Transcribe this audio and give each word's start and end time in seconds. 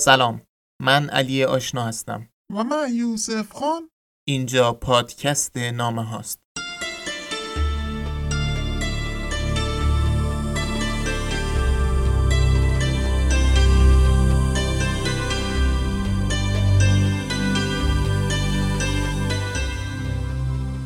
سلام. 0.00 0.42
من 0.82 1.08
علی 1.08 1.44
آشنا 1.44 1.84
هستم. 1.84 2.28
و 2.54 2.64
من 2.64 2.94
یوسف 2.94 3.52
خان. 3.52 3.90
اینجا 4.28 4.72
پادکست 4.72 5.56
نامه 5.56 6.04
هاست. 6.04 6.40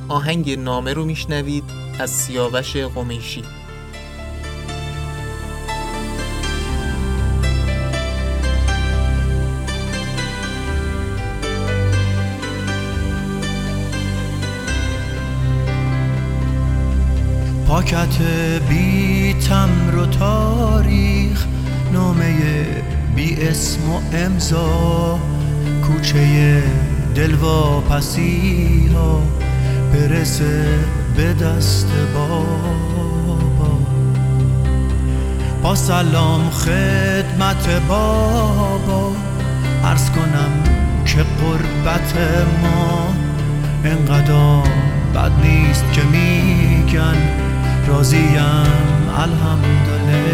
آهنگ 0.08 0.58
نامه 0.58 0.92
رو 0.92 1.04
میشنوید 1.04 1.64
از 2.00 2.10
سیاوش 2.10 2.76
قمیشی. 2.76 3.44
پاکت 17.84 18.22
بی 18.68 19.34
تمر 19.48 19.98
و 19.98 20.06
تاریخ 20.06 21.46
نامه 21.92 22.34
بی 23.16 23.36
اسم 23.42 23.90
و 23.90 24.00
امضا 24.12 25.18
کوچه 25.86 26.62
دلواپسی 27.14 28.90
ها 28.94 29.22
برسه 29.92 30.78
به 31.16 31.32
دست 31.32 31.88
بابا. 32.14 33.78
با 35.62 35.74
سلام 35.74 36.50
خدمت 36.50 37.68
بابا 37.88 39.12
عرض 39.84 40.10
کنم 40.10 40.52
که 41.04 41.16
قربت 41.16 42.14
ما 42.62 43.14
انقدر 43.84 44.62
بد 45.14 45.32
نیست 45.42 45.84
که 45.92 46.02
میگن. 46.02 47.43
راضیم 47.88 48.66
الحمدلله. 49.16 50.33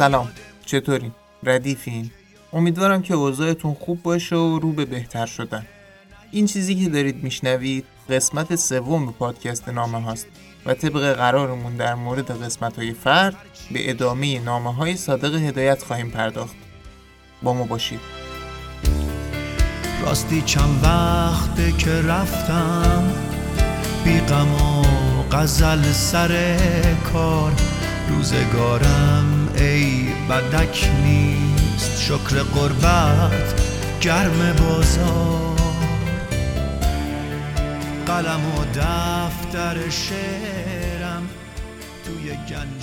سلام. 0.00 0.28
چطورین؟ 0.66 1.12
ردیفین؟ 1.42 2.10
امیدوارم 2.52 3.02
که 3.02 3.14
اوضاعتون 3.14 3.74
خوب 3.74 4.02
باشه 4.02 4.36
و 4.36 4.58
رو 4.58 4.72
به 4.72 4.84
بهتر 4.84 5.26
شدن. 5.26 5.66
این 6.30 6.46
چیزی 6.46 6.74
که 6.74 6.88
دارید 6.88 7.22
میشنوید 7.22 7.84
قسمت 8.10 8.56
سوم 8.56 9.12
پادکست 9.12 9.68
نامه 9.68 10.00
هاست 10.02 10.26
و 10.66 10.74
طبق 10.74 11.12
قرارمون 11.12 11.76
در 11.76 11.94
مورد 11.94 12.42
قسمت 12.42 12.76
های 12.76 12.92
فرد 12.92 13.36
به 13.70 13.90
ادامه 13.90 14.38
نامه 14.38 14.74
های 14.74 14.96
صادق 14.96 15.34
هدایت 15.34 15.82
خواهیم 15.82 16.10
پرداخت. 16.10 16.56
با 17.42 17.54
ما 17.54 17.64
باشید. 17.64 18.00
راستی 20.02 20.42
چند 20.42 20.84
وقته 20.84 21.72
که 21.72 21.90
رفتم 21.90 23.12
بی 24.04 24.20
غم 24.20 24.54
و 24.54 24.82
غزل 25.32 25.82
سر 25.82 26.56
کار. 27.12 27.52
روزگارم 28.10 29.48
ای 29.56 30.06
بدک 30.30 30.90
نیست 31.04 32.02
شکر 32.02 32.42
قربت 32.42 33.54
گرم 34.00 34.52
بازار. 34.52 35.60
قلم 38.06 38.40
و 38.46 38.64
دفتر 38.74 39.90
شعرم 39.90 41.22
توی 42.04 42.30
گنج 42.30 42.79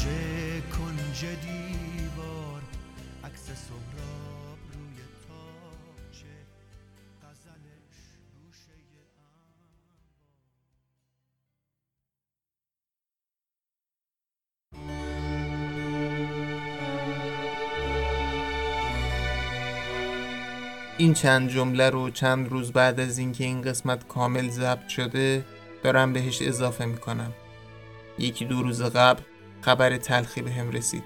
این 21.00 21.14
چند 21.14 21.50
جمله 21.50 21.90
رو 21.90 22.10
چند 22.10 22.50
روز 22.50 22.72
بعد 22.72 23.00
از 23.00 23.18
اینکه 23.18 23.44
این 23.44 23.62
قسمت 23.62 24.08
کامل 24.08 24.50
ضبط 24.50 24.88
شده 24.88 25.46
دارم 25.84 26.14
بهش 26.14 26.42
اضافه 26.42 26.86
می‌کنم. 26.86 27.34
یکی 28.20 28.46
دو 28.46 28.64
روز 28.64 28.82
قبل 28.82 29.22
خبر 29.62 29.98
تلخی 29.98 30.42
به 30.42 30.52
هم 30.52 30.72
رسید. 30.72 31.04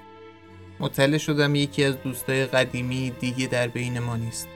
مطلع 0.80 1.18
شدم 1.18 1.56
یکی 1.56 1.84
از 1.84 2.02
دوستای 2.04 2.46
قدیمی 2.46 3.10
دیگه 3.20 3.48
در 3.48 3.68
بین 3.68 4.00
ما 4.00 4.16
نیست. 4.16 4.48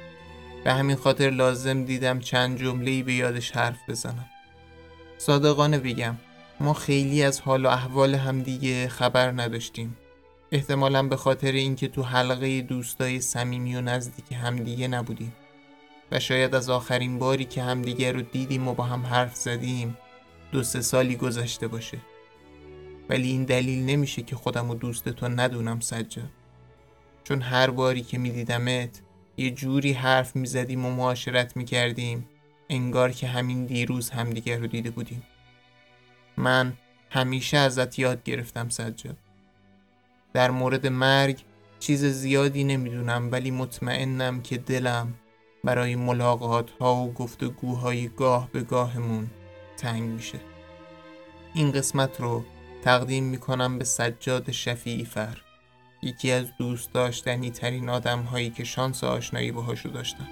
به 0.63 0.73
همین 0.73 0.95
خاطر 0.95 1.29
لازم 1.29 1.83
دیدم 1.83 2.19
چند 2.19 2.59
جمله 2.59 3.03
به 3.03 3.13
یادش 3.13 3.51
حرف 3.51 3.77
بزنم. 3.89 4.29
صادقانه 5.17 5.77
بگم 5.77 6.15
ما 6.59 6.73
خیلی 6.73 7.23
از 7.23 7.41
حال 7.41 7.65
و 7.65 7.69
احوال 7.69 8.15
همدیگه 8.15 8.87
خبر 8.87 9.31
نداشتیم. 9.31 9.97
احتمالا 10.55 11.03
به 11.03 11.15
خاطر 11.15 11.51
اینکه 11.51 11.87
تو 11.87 12.03
حلقه 12.03 12.61
دوستای 12.61 13.21
صمیمی 13.21 13.75
و 13.75 13.81
نزدیک 13.81 14.31
همدیگه 14.31 14.87
نبودیم. 14.87 15.33
و 16.11 16.19
شاید 16.19 16.55
از 16.55 16.69
آخرین 16.69 17.19
باری 17.19 17.45
که 17.45 17.63
همدیگه 17.63 18.11
رو 18.11 18.21
دیدیم 18.21 18.67
و 18.67 18.73
با 18.73 18.83
هم 18.83 19.05
حرف 19.05 19.35
زدیم 19.35 19.97
دو 20.51 20.63
سه 20.63 20.81
سالی 20.81 21.15
گذشته 21.15 21.67
باشه. 21.67 21.97
ولی 23.09 23.27
این 23.27 23.43
دلیل 23.43 23.85
نمیشه 23.85 24.21
که 24.21 24.35
خودم 24.35 24.69
و 24.69 24.75
دوست 24.75 25.23
ندونم 25.23 25.79
سجاد. 25.79 26.29
چون 27.23 27.41
هر 27.41 27.69
باری 27.69 28.01
که 28.01 28.17
میدیدمت 28.17 29.01
یه 29.37 29.51
جوری 29.51 29.93
حرف 29.93 30.35
می‌زدیم 30.35 30.85
و 30.85 30.91
معاشرت 30.91 31.57
می‌کردیم 31.57 32.29
انگار 32.69 33.11
که 33.11 33.27
همین 33.27 33.65
دیروز 33.65 34.09
همدیگه 34.09 34.57
رو 34.57 34.67
دیده 34.67 34.91
بودیم. 34.91 35.23
من 36.37 36.73
همیشه 37.09 37.57
ازت 37.57 37.99
یاد 37.99 38.23
گرفتم 38.23 38.69
سجاد. 38.69 39.17
در 40.35 40.51
مورد 40.51 40.87
مرگ 40.87 41.39
چیز 41.79 42.05
زیادی 42.05 42.63
نمی‌دونم 42.63 43.29
ولی 43.31 43.51
مطمئنم 43.51 44.41
که 44.41 44.57
دلم 44.57 45.13
برای 45.63 45.95
ملاقات 45.95 46.71
ها 46.71 46.95
و 46.95 47.13
گفتگوهای 47.13 48.07
گاه 48.07 48.49
به 48.51 48.61
گاهمون 48.61 49.27
تنگ 49.77 50.03
میشه. 50.03 50.39
این 51.53 51.71
قسمت 51.71 52.21
رو 52.21 52.43
تقدیم 52.81 53.23
می‌کنم 53.23 53.77
به 53.77 53.83
سجاد 53.85 54.51
شفیعی 54.51 55.05
فر 55.05 55.37
یکی 56.01 56.31
از 56.31 56.45
دوست 56.59 56.93
داشتنی 56.93 57.51
ترین 57.51 57.89
آدم 57.89 58.21
هایی 58.21 58.49
که 58.49 58.63
شانس 58.63 59.03
آشنایی 59.03 59.51
باهاشو 59.51 59.89
داشتم. 59.89 60.27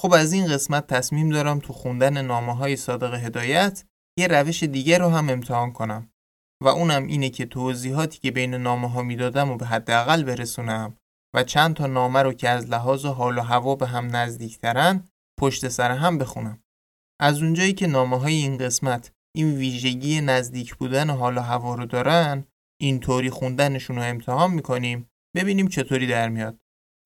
خب 0.00 0.12
از 0.12 0.32
این 0.32 0.46
قسمت 0.46 0.86
تصمیم 0.86 1.28
دارم 1.28 1.58
تو 1.58 1.72
خوندن 1.72 2.22
نامه 2.22 2.54
های 2.54 2.76
صادق 2.76 3.14
هدایت 3.14 3.84
یه 4.18 4.26
روش 4.26 4.62
دیگه 4.62 4.98
رو 4.98 5.08
هم 5.08 5.28
امتحان 5.28 5.72
کنم. 5.72 6.10
و 6.62 6.68
اونم 6.68 7.06
اینه 7.06 7.30
که 7.30 7.46
توضیحاتی 7.46 8.18
که 8.18 8.30
بین 8.30 8.54
نامه 8.54 8.90
ها 8.90 9.02
می‌دادم 9.02 9.50
و 9.50 9.56
به 9.56 9.66
حداقل 9.66 10.22
برسونم 10.22 10.96
و 11.34 11.44
چند 11.44 11.76
تا 11.76 11.86
نامه 11.86 12.22
رو 12.22 12.32
که 12.32 12.48
از 12.48 12.70
لحاظ 12.70 13.06
حال 13.06 13.38
و 13.38 13.40
هوا 13.40 13.74
به 13.74 13.86
هم 13.86 14.16
نزدیکترن 14.16 15.04
پشت 15.40 15.68
سر 15.68 15.90
هم 15.90 16.18
بخونم. 16.18 16.62
از 17.20 17.42
اونجایی 17.42 17.72
که 17.72 17.86
نامه 17.86 18.18
های 18.18 18.34
این 18.34 18.58
قسمت 18.58 19.12
این 19.36 19.56
ویژگی 19.56 20.20
نزدیک 20.20 20.74
بودن 20.74 21.10
حال 21.10 21.38
و 21.38 21.40
هوا 21.40 21.74
رو 21.74 21.86
دارن 21.86 22.44
اینطوری 22.80 23.30
خوندنشون 23.30 23.96
رو 23.96 24.02
امتحان 24.02 24.50
می‌کنیم 24.50 25.08
ببینیم 25.36 25.68
چطوری 25.68 26.06
در 26.06 26.28
میاد. 26.28 26.58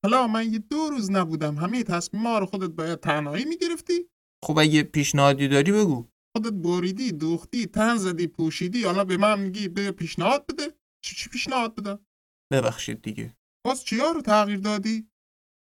حالا 0.04 0.26
من 0.26 0.52
یه 0.52 0.58
دو 0.58 0.90
روز 0.90 1.10
نبودم. 1.10 1.54
همه 1.56 1.82
تصمیم 1.82 2.28
رو 2.28 2.46
خودت 2.46 2.70
باید 2.70 3.00
تنهایی 3.00 3.44
می‌گرفتی. 3.44 4.08
خب 4.44 4.58
اگه 4.58 4.82
پیشنهادی 4.82 5.48
داری 5.48 5.72
بگو. 5.72 6.08
خودت 6.36 6.52
بریدی 6.52 7.12
دوختی 7.12 7.66
تن 7.66 7.96
زدی 7.96 8.26
پوشیدی. 8.26 8.84
حالا 8.84 9.04
به 9.04 9.16
من 9.16 9.40
میگی 9.40 9.68
به 9.68 9.90
پیشنهاد 9.90 10.46
بده. 10.46 10.74
چی 11.04 11.16
چی 11.16 11.30
پیشنهاد 11.30 11.74
بدم؟ 11.74 12.06
ببخشید 12.52 13.02
دیگه. 13.02 13.36
باز 13.66 13.84
چیا 13.84 14.10
رو 14.10 14.22
تغییر 14.22 14.58
دادی؟ 14.58 15.08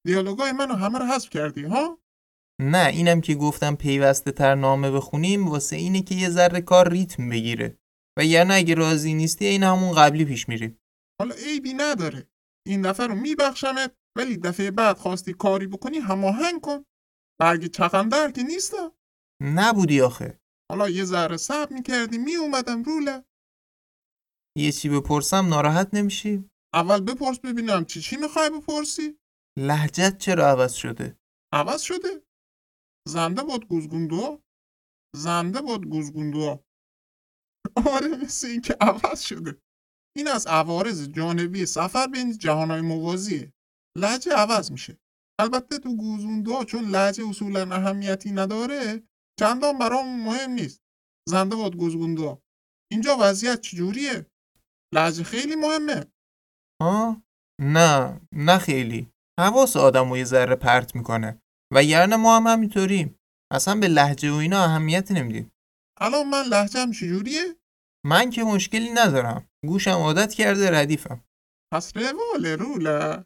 دیالوگای 0.08 0.52
منو 0.52 0.74
همه 0.74 1.00
رو 1.00 1.06
حذف 1.06 1.30
کردی 1.30 1.64
ها؟ 1.64 2.00
نه 2.62 2.88
اینم 2.88 3.22
که 3.22 3.36
گفتم 3.36 3.76
پیوسته 3.76 4.32
تر 4.32 4.56
نامه 4.56 4.92
بخونیم 4.92 5.48
واسه 5.48 5.76
اینه 5.76 6.02
که 6.02 6.16
یه 6.16 6.30
ذره 6.30 6.62
کار 6.62 6.90
ریتم 6.90 7.30
بگیره. 7.30 7.78
و 8.20 8.26
یعنی 8.26 8.54
اگه 8.54 8.76
راضی 8.76 9.14
نیستی 9.14 9.46
این 9.46 9.64
همون 9.64 9.96
قبلی 9.96 10.26
پیش 10.26 10.50
میریم 10.50 10.80
حالا 11.22 11.36
عیبی 11.36 11.74
نداره. 11.74 12.30
این 12.70 12.82
دفعه 12.82 13.08
رو 13.08 13.16
میبخشمت 13.16 13.96
ولی 14.18 14.38
دفعه 14.38 14.72
بعد 14.72 14.98
خواستی 14.98 15.34
کاری 15.34 15.68
بکنی 15.68 15.98
هماهنگ 15.98 16.62
کن. 16.62 16.84
برگ 17.42 17.66
چقندر 17.66 18.32
که 18.32 18.44
نیستا. 18.44 18.96
نبودی 19.42 20.02
آخه. 20.02 20.40
حالا 20.72 20.90
یه 20.90 21.04
ذره 21.06 21.38
صبر 21.38 21.74
می‌کردی 21.74 22.18
میومدم 22.18 22.84
روله 22.84 23.24
یه 24.58 24.72
چی 24.72 24.90
بپرسم 24.90 25.48
ناراحت 25.50 25.94
نمیشی؟ 25.94 26.50
اول 26.74 27.02
بپرس 27.02 27.40
ببینم 27.40 27.86
چی 27.86 28.02
چی 28.02 28.18
می‌خوای 28.18 28.50
بپرسی؟ 28.50 29.20
لحجت 29.60 30.18
چرا 30.18 30.48
عوض 30.48 30.74
شده؟ 30.74 31.18
عوض 31.54 31.82
شده. 31.82 32.24
زنده 33.08 33.44
باد 33.44 33.66
گوزگوندو. 33.66 34.42
زنده 35.16 35.62
باد 35.62 35.86
گوزگوندو. 35.86 36.64
آره 37.96 38.08
مثل 38.24 38.48
این 38.48 38.62
که 38.62 38.78
عوض 38.82 39.22
شده. 39.22 39.62
این 40.18 40.28
از 40.28 40.48
عوارض 40.48 41.10
جانبی 41.10 41.66
سفر 41.66 42.08
بین 42.08 42.38
جهانهای 42.38 42.82
موازیه. 42.82 43.54
لحجه 43.98 44.34
عوض 44.34 44.72
میشه. 44.72 44.98
البته 45.40 45.78
تو 45.80 45.96
گوزگوندو 45.96 46.64
چون 46.64 46.90
لحجه 46.90 47.30
اصولا 47.30 47.76
اهمیتی 47.76 48.32
نداره 48.32 49.04
چندان 49.40 49.80
برام 49.80 50.24
مهم 50.24 50.52
نیست. 50.52 50.82
زنده 51.30 51.56
باد 51.56 51.76
گوزگوندو 51.76 52.42
اینجا 52.92 53.18
وضعیت 53.20 53.62
چجوریه؟ 53.62 54.26
لحجه 54.96 55.24
خیلی 55.24 55.56
مهمه. 55.56 56.06
ها؟ 56.82 57.24
نه 57.62 58.22
نه 58.34 58.58
خیلی. 58.58 59.12
حواس 59.40 59.78
آدم 59.78 60.10
رو 60.10 60.18
یه 60.18 60.24
ذره 60.24 60.56
پرت 60.56 60.96
می‌کنه. 60.96 61.42
و 61.74 61.84
یعنی 61.84 62.16
ما 62.16 62.38
هم 62.38 62.48
همینطوریم. 62.48 63.20
اصلا 63.54 63.76
به 63.80 63.88
لحجه 63.88 64.32
و 64.32 64.36
اینا 64.36 64.64
اهمیت 64.64 65.12
نمیدیم. 65.12 65.52
الان 66.02 66.30
من 66.30 66.44
لحجم 66.44 66.92
چجوریه؟ 66.92 67.59
من 68.06 68.30
که 68.30 68.44
مشکلی 68.44 68.90
ندارم. 68.90 69.50
گوشم 69.68 69.92
عادت 69.92 70.34
کرده 70.34 70.72
ردیفم. 70.72 71.24
پس 71.74 71.98
رواله 71.98 72.56
روله. 72.56 73.26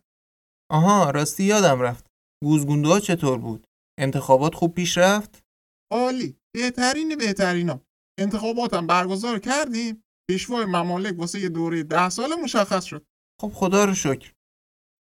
آها 0.72 1.12
راستی 1.12 1.44
یادم 1.44 1.82
رفت. 1.82 2.08
گوزگوندوها 2.44 3.00
چطور 3.00 3.38
بود؟ 3.38 3.68
انتخابات 4.00 4.56
خوب 4.56 4.74
پیش 4.74 4.98
رفت؟ 4.98 5.44
عالی. 5.92 6.38
بهترین 6.56 7.18
بهترینا. 7.18 7.82
انتخاباتم 8.20 8.88
برگزار 8.88 9.40
کردیم. 9.40 10.04
پیشوای 10.30 10.66
ممالک 10.66 11.20
واسه 11.20 11.40
یه 11.40 11.50
دوره 11.50 11.84
ده 11.84 12.10
ساله 12.10 12.36
مشخص 12.36 12.84
شد. 12.84 13.06
خب 13.42 13.52
خدا 13.54 13.86
رو 13.86 13.94
شکر. 13.94 14.34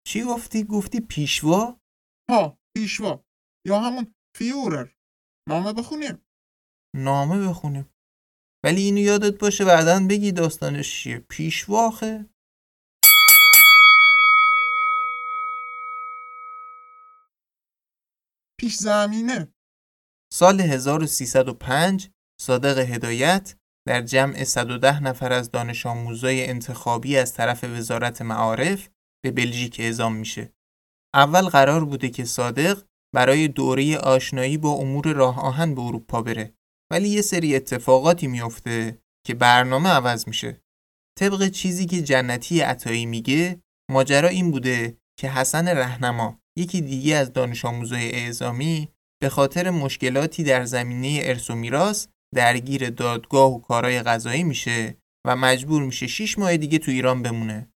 چی 0.07 0.23
گفتی؟ 0.23 0.63
گفتی 0.63 0.99
پیشوا؟ 0.99 1.79
ها 2.29 2.57
پیشوا. 2.77 3.23
یا 3.67 3.79
همون 3.79 4.13
فیورر. 4.37 4.87
نامه 5.49 5.73
بخونیم. 5.73 6.25
نامه 6.95 7.47
بخونیم. 7.49 7.96
ولی 8.63 8.81
اینو 8.81 8.99
یادت 8.99 9.39
باشه 9.39 9.65
بعدا 9.65 10.07
بگی 10.09 10.31
داستانش 10.31 11.03
چیه. 11.03 11.19
پیشواخه. 11.19 12.29
پیش 18.59 18.75
زمینه. 18.75 19.53
سال 20.33 20.61
1305 20.61 22.09
صادق 22.41 22.77
هدایت 22.77 23.55
در 23.87 24.01
جمع 24.01 24.43
110 24.43 25.03
نفر 25.03 25.33
از 25.33 25.51
دانش 25.51 25.85
آموزای 25.85 26.45
انتخابی 26.45 27.17
از 27.17 27.33
طرف 27.33 27.63
وزارت 27.63 28.21
معارف 28.21 28.89
به 29.23 29.31
بلژیک 29.31 29.79
اعزام 29.79 30.15
میشه. 30.15 30.53
اول 31.13 31.49
قرار 31.49 31.85
بوده 31.85 32.09
که 32.09 32.25
صادق 32.25 32.83
برای 33.15 33.47
دوره 33.47 33.97
آشنایی 33.97 34.57
با 34.57 34.69
امور 34.69 35.13
راه 35.13 35.39
آهن 35.39 35.75
به 35.75 35.81
اروپا 35.81 36.21
بره. 36.21 36.56
ولی 36.91 37.09
یه 37.09 37.21
سری 37.21 37.55
اتفاقاتی 37.55 38.27
میفته 38.27 39.01
که 39.25 39.33
برنامه 39.33 39.89
عوض 39.89 40.27
میشه. 40.27 40.61
طبق 41.19 41.49
چیزی 41.49 41.85
که 41.85 42.01
جنتی 42.01 42.61
عطایی 42.61 43.05
میگه 43.05 43.61
ماجرا 43.91 44.27
این 44.27 44.51
بوده 44.51 44.97
که 45.19 45.29
حسن 45.29 45.67
رهنما 45.67 46.39
یکی 46.57 46.81
دیگه 46.81 47.15
از 47.15 47.33
دانش 47.33 47.65
آموزای 47.65 48.11
اعزامی 48.11 48.89
به 49.21 49.29
خاطر 49.29 49.69
مشکلاتی 49.69 50.43
در 50.43 50.65
زمینه 50.65 51.19
ارث 51.23 51.49
و 51.49 51.55
میراث 51.55 52.07
درگیر 52.35 52.89
دادگاه 52.89 53.51
و 53.51 53.61
کارهای 53.61 54.01
قضایی 54.01 54.43
میشه 54.43 54.97
و 55.27 55.35
مجبور 55.35 55.83
میشه 55.83 56.07
6 56.07 56.39
ماه 56.39 56.57
دیگه 56.57 56.77
تو 56.77 56.91
ایران 56.91 57.21
بمونه. 57.21 57.69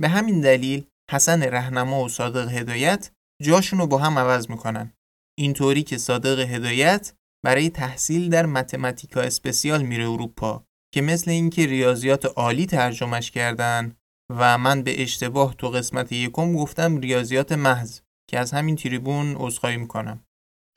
به 0.00 0.08
همین 0.08 0.40
دلیل 0.40 0.86
حسن 1.10 1.42
رهنما 1.42 2.04
و 2.04 2.08
صادق 2.08 2.52
هدایت 2.52 3.10
جاشون 3.42 3.78
رو 3.78 3.86
با 3.86 3.98
هم 3.98 4.18
عوض 4.18 4.50
می‌کنن. 4.50 4.92
اینطوری 5.38 5.82
که 5.82 5.98
صادق 5.98 6.38
هدایت 6.38 7.12
برای 7.44 7.70
تحصیل 7.70 8.30
در 8.30 8.46
متمتیکا 8.46 9.20
اسپسیال 9.20 9.82
میره 9.82 10.10
اروپا 10.10 10.64
که 10.94 11.02
مثل 11.02 11.30
اینکه 11.30 11.66
ریاضیات 11.66 12.24
عالی 12.24 12.66
ترجمهش 12.66 13.30
کردن 13.30 13.96
و 14.30 14.58
من 14.58 14.82
به 14.82 15.02
اشتباه 15.02 15.54
تو 15.54 15.68
قسمت 15.68 16.12
یکم 16.12 16.52
گفتم 16.52 16.96
ریاضیات 16.96 17.52
محض 17.52 18.00
که 18.30 18.38
از 18.38 18.52
همین 18.52 18.76
تریبون 18.76 19.36
عذرخواهی 19.36 19.76
می‌کنم. 19.76 20.24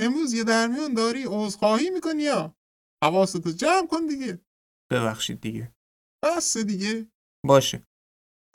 امروز 0.01 0.33
یه 0.33 0.43
درمیون 0.43 0.93
داری 0.93 1.23
عذرخواهی 1.27 1.89
می‌کنی 1.89 2.23
یا 2.23 2.55
حواستو 3.03 3.51
جمع 3.51 3.87
کن 3.87 4.05
دیگه 4.05 4.41
ببخشید 4.91 5.41
دیگه. 5.41 5.75
بس 6.23 6.57
دیگه 6.57 7.07
باشه. 7.45 7.83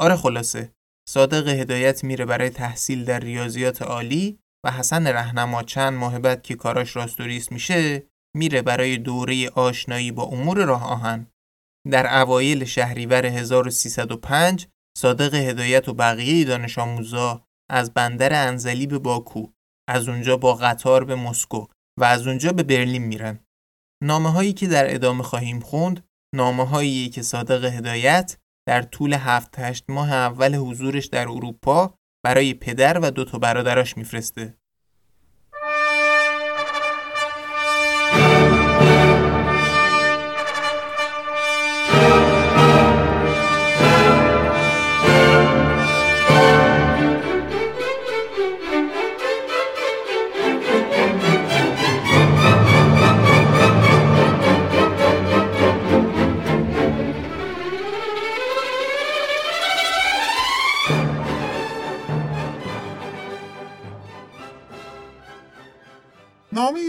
آره 0.00 0.16
خلاصه 0.16 0.72
صادق 1.08 1.48
هدایت 1.48 2.04
میره 2.04 2.24
برای 2.24 2.50
تحصیل 2.50 3.04
در 3.04 3.20
ریاضیات 3.20 3.82
عالی 3.82 4.38
و 4.66 4.70
حسن 4.70 5.06
رهنما 5.06 5.62
چند 5.62 5.92
ماه 5.92 6.18
بعد 6.18 6.42
که 6.42 6.54
کاراش 6.54 6.96
راستوریس 6.96 7.52
میشه 7.52 8.06
میره 8.36 8.62
برای 8.62 8.96
دوره 8.98 9.50
آشنایی 9.50 10.12
با 10.12 10.22
امور 10.22 10.64
راه 10.64 10.84
آهن 10.84 11.26
در 11.90 12.20
اوایل 12.22 12.64
شهریور 12.64 13.26
1305 13.26 14.66
صادق 14.98 15.34
هدایت 15.34 15.88
و 15.88 15.94
بقیه 15.94 16.44
دانش 16.44 16.78
آموزا 16.78 17.46
از 17.70 17.94
بندر 17.94 18.48
انزلی 18.48 18.86
به 18.86 18.98
باکو 18.98 19.46
از 19.88 20.08
اونجا 20.08 20.36
با 20.36 20.54
قطار 20.54 21.04
به 21.04 21.14
مسکو 21.14 21.66
و 22.00 22.04
از 22.04 22.26
اونجا 22.26 22.52
به 22.52 22.62
برلین 22.62 23.02
میرن 23.02 23.38
نامه 24.02 24.30
هایی 24.30 24.52
که 24.52 24.66
در 24.66 24.94
ادامه 24.94 25.22
خواهیم 25.22 25.60
خوند 25.60 26.04
نامه 26.34 26.66
هایی 26.66 27.08
که 27.08 27.22
صادق 27.22 27.64
هدایت 27.64 28.36
در 28.68 28.82
طول 28.82 29.12
هفت 29.12 29.58
هشت 29.58 29.84
ماه 29.88 30.12
اول 30.12 30.54
حضورش 30.54 31.06
در 31.06 31.28
اروپا 31.28 31.94
برای 32.24 32.54
پدر 32.54 32.98
و 32.98 33.10
دو 33.10 33.24
تا 33.24 33.38
برادراش 33.38 33.96
میفرسته. 33.96 34.58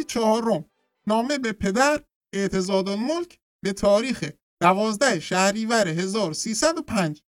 چهارم. 0.08 0.66
نامه 1.08 1.38
به 1.38 1.52
پدر 1.54 2.04
اعتزاد 2.36 2.90
الملک 2.90 3.40
به 3.64 3.74
تاریخ 3.74 4.30
دوازده 4.62 5.20
شهریور 5.20 5.88
1305 5.88 7.22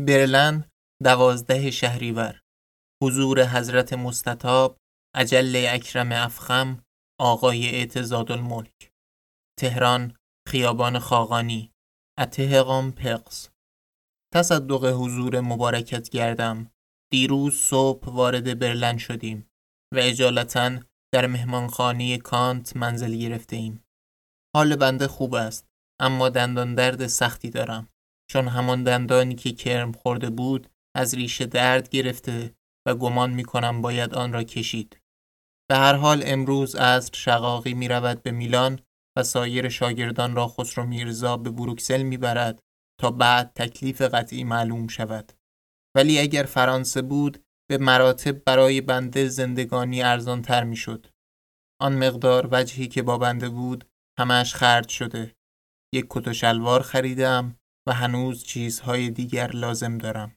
برلن 0.00 0.64
دوازده 1.02 1.70
شهریور. 1.70 2.42
حضور 3.02 3.44
حضرت 3.44 3.92
مستطاب 3.92 4.78
عجل 5.14 5.66
اکرم 5.70 6.12
افخم 6.12 6.82
آقای 7.20 7.66
اعتزاد 7.66 8.32
الملک. 8.32 8.92
تهران 9.60 10.16
خیابان 10.48 10.98
خاقانی. 10.98 11.72
اتهقام 12.18 12.92
پقس. 12.92 13.48
تصدق 14.34 14.84
حضور 14.84 15.40
مبارکت 15.40 16.10
گردم. 16.10 16.70
دیروز 17.12 17.54
صبح 17.54 18.10
وارد 18.10 18.58
برلن 18.58 18.98
شدیم 18.98 19.50
و 19.94 19.98
اجالتا 19.98 20.80
در 21.16 21.26
مهمانخانه 21.26 22.18
کانت 22.18 22.76
منزل 22.76 23.16
گرفته 23.16 23.56
ایم. 23.56 23.84
حال 24.56 24.76
بنده 24.76 25.08
خوب 25.08 25.34
است 25.34 25.66
اما 26.00 26.28
دندان 26.28 26.74
درد 26.74 27.06
سختی 27.06 27.50
دارم. 27.50 27.88
چون 28.30 28.48
همان 28.48 28.84
دندانی 28.84 29.34
که 29.34 29.52
کرم 29.52 29.92
خورده 29.92 30.30
بود 30.30 30.68
از 30.96 31.14
ریشه 31.14 31.46
درد 31.46 31.88
گرفته 31.88 32.54
و 32.86 32.94
گمان 32.94 33.30
می 33.30 33.44
کنم 33.44 33.82
باید 33.82 34.14
آن 34.14 34.32
را 34.32 34.42
کشید. 34.42 35.00
به 35.70 35.76
هر 35.76 35.94
حال 35.94 36.22
امروز 36.26 36.74
از 36.74 37.10
شقاقی 37.14 37.74
می 37.74 37.88
رود 37.88 38.22
به 38.22 38.30
میلان 38.30 38.80
و 39.18 39.22
سایر 39.22 39.68
شاگردان 39.68 40.36
را 40.36 40.48
خسرو 40.48 40.86
میرزا 40.86 41.36
به 41.36 41.50
بروکسل 41.50 42.02
می 42.02 42.16
برد 42.16 42.62
تا 43.00 43.10
بعد 43.10 43.52
تکلیف 43.54 44.02
قطعی 44.02 44.44
معلوم 44.44 44.88
شود. 44.88 45.32
ولی 45.96 46.18
اگر 46.18 46.42
فرانسه 46.42 47.02
بود 47.02 47.45
به 47.68 47.78
مراتب 47.78 48.44
برای 48.44 48.80
بنده 48.80 49.28
زندگانی 49.28 50.02
ارزان 50.02 50.42
تر 50.42 50.64
می 50.64 50.76
شد. 50.76 51.06
آن 51.80 52.04
مقدار 52.04 52.48
وجهی 52.52 52.88
که 52.88 53.02
با 53.02 53.18
بنده 53.18 53.48
بود 53.48 53.90
همش 54.18 54.54
خرج 54.54 54.88
شده. 54.88 55.36
یک 55.94 56.06
کت 56.10 56.28
و 56.28 56.32
شلوار 56.32 56.82
خریدم 56.82 57.56
و 57.88 57.92
هنوز 57.92 58.44
چیزهای 58.44 59.10
دیگر 59.10 59.50
لازم 59.50 59.98
دارم. 59.98 60.36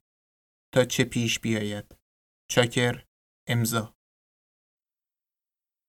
تا 0.73 0.85
چه 0.85 1.03
پیش 1.03 1.39
بیاید. 1.39 1.95
چاکر 2.51 3.05
امضا 3.47 3.93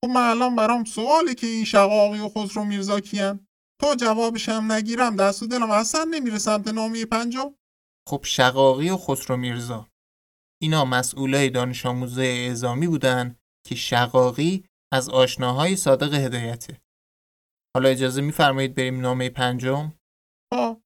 خب 0.04 0.10
من 0.10 0.30
الان 0.30 0.56
برام 0.56 0.84
سوالی 0.84 1.34
که 1.34 1.46
این 1.46 1.64
شقاقی 1.64 2.20
و 2.20 2.28
خسرو 2.28 2.64
میرزا 2.64 3.00
کیان 3.00 3.46
تا 3.80 3.94
جوابش 3.94 4.48
هم 4.48 4.72
نگیرم 4.72 5.16
دست 5.16 5.42
و 5.42 5.46
دلم 5.46 5.70
اصلا 5.70 6.04
نمیره 6.04 6.38
سمت 6.38 6.68
نامی 6.68 7.04
پنجم 7.04 7.54
خب 8.08 8.20
شقاقی 8.24 8.90
و 8.90 8.96
خسرو 8.96 9.36
میرزا 9.36 9.90
اینا 10.62 10.84
مسئولای 10.84 11.50
دانش 11.50 11.86
آموزه 11.86 12.22
اعزامی 12.22 12.86
بودن 12.86 13.36
که 13.66 13.74
شقاقی 13.74 14.64
از 14.92 15.08
آشناهای 15.08 15.76
صادق 15.76 16.14
هدایته. 16.14 16.80
حالا 17.76 17.88
اجازه 17.88 18.20
میفرمایید 18.20 18.74
بریم 18.74 19.00
نامه 19.00 19.28
پنجم؟ 19.28 19.92
ها 20.52 20.82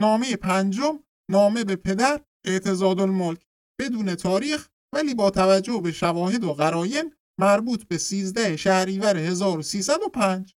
نامه 0.00 0.36
پنجم 0.36 1.04
نامه 1.30 1.64
به 1.64 1.76
پدر 1.76 2.24
اعتزاد 2.46 3.00
الملک 3.00 3.46
بدون 3.80 4.14
تاریخ 4.14 4.68
ولی 4.94 5.14
با 5.14 5.30
توجه 5.30 5.80
به 5.80 5.92
شواهد 5.92 6.44
و 6.44 6.52
قراین 6.52 7.14
مربوط 7.40 7.84
به 7.88 7.98
13 7.98 8.56
شهریور 8.56 9.16
1305 9.16 10.54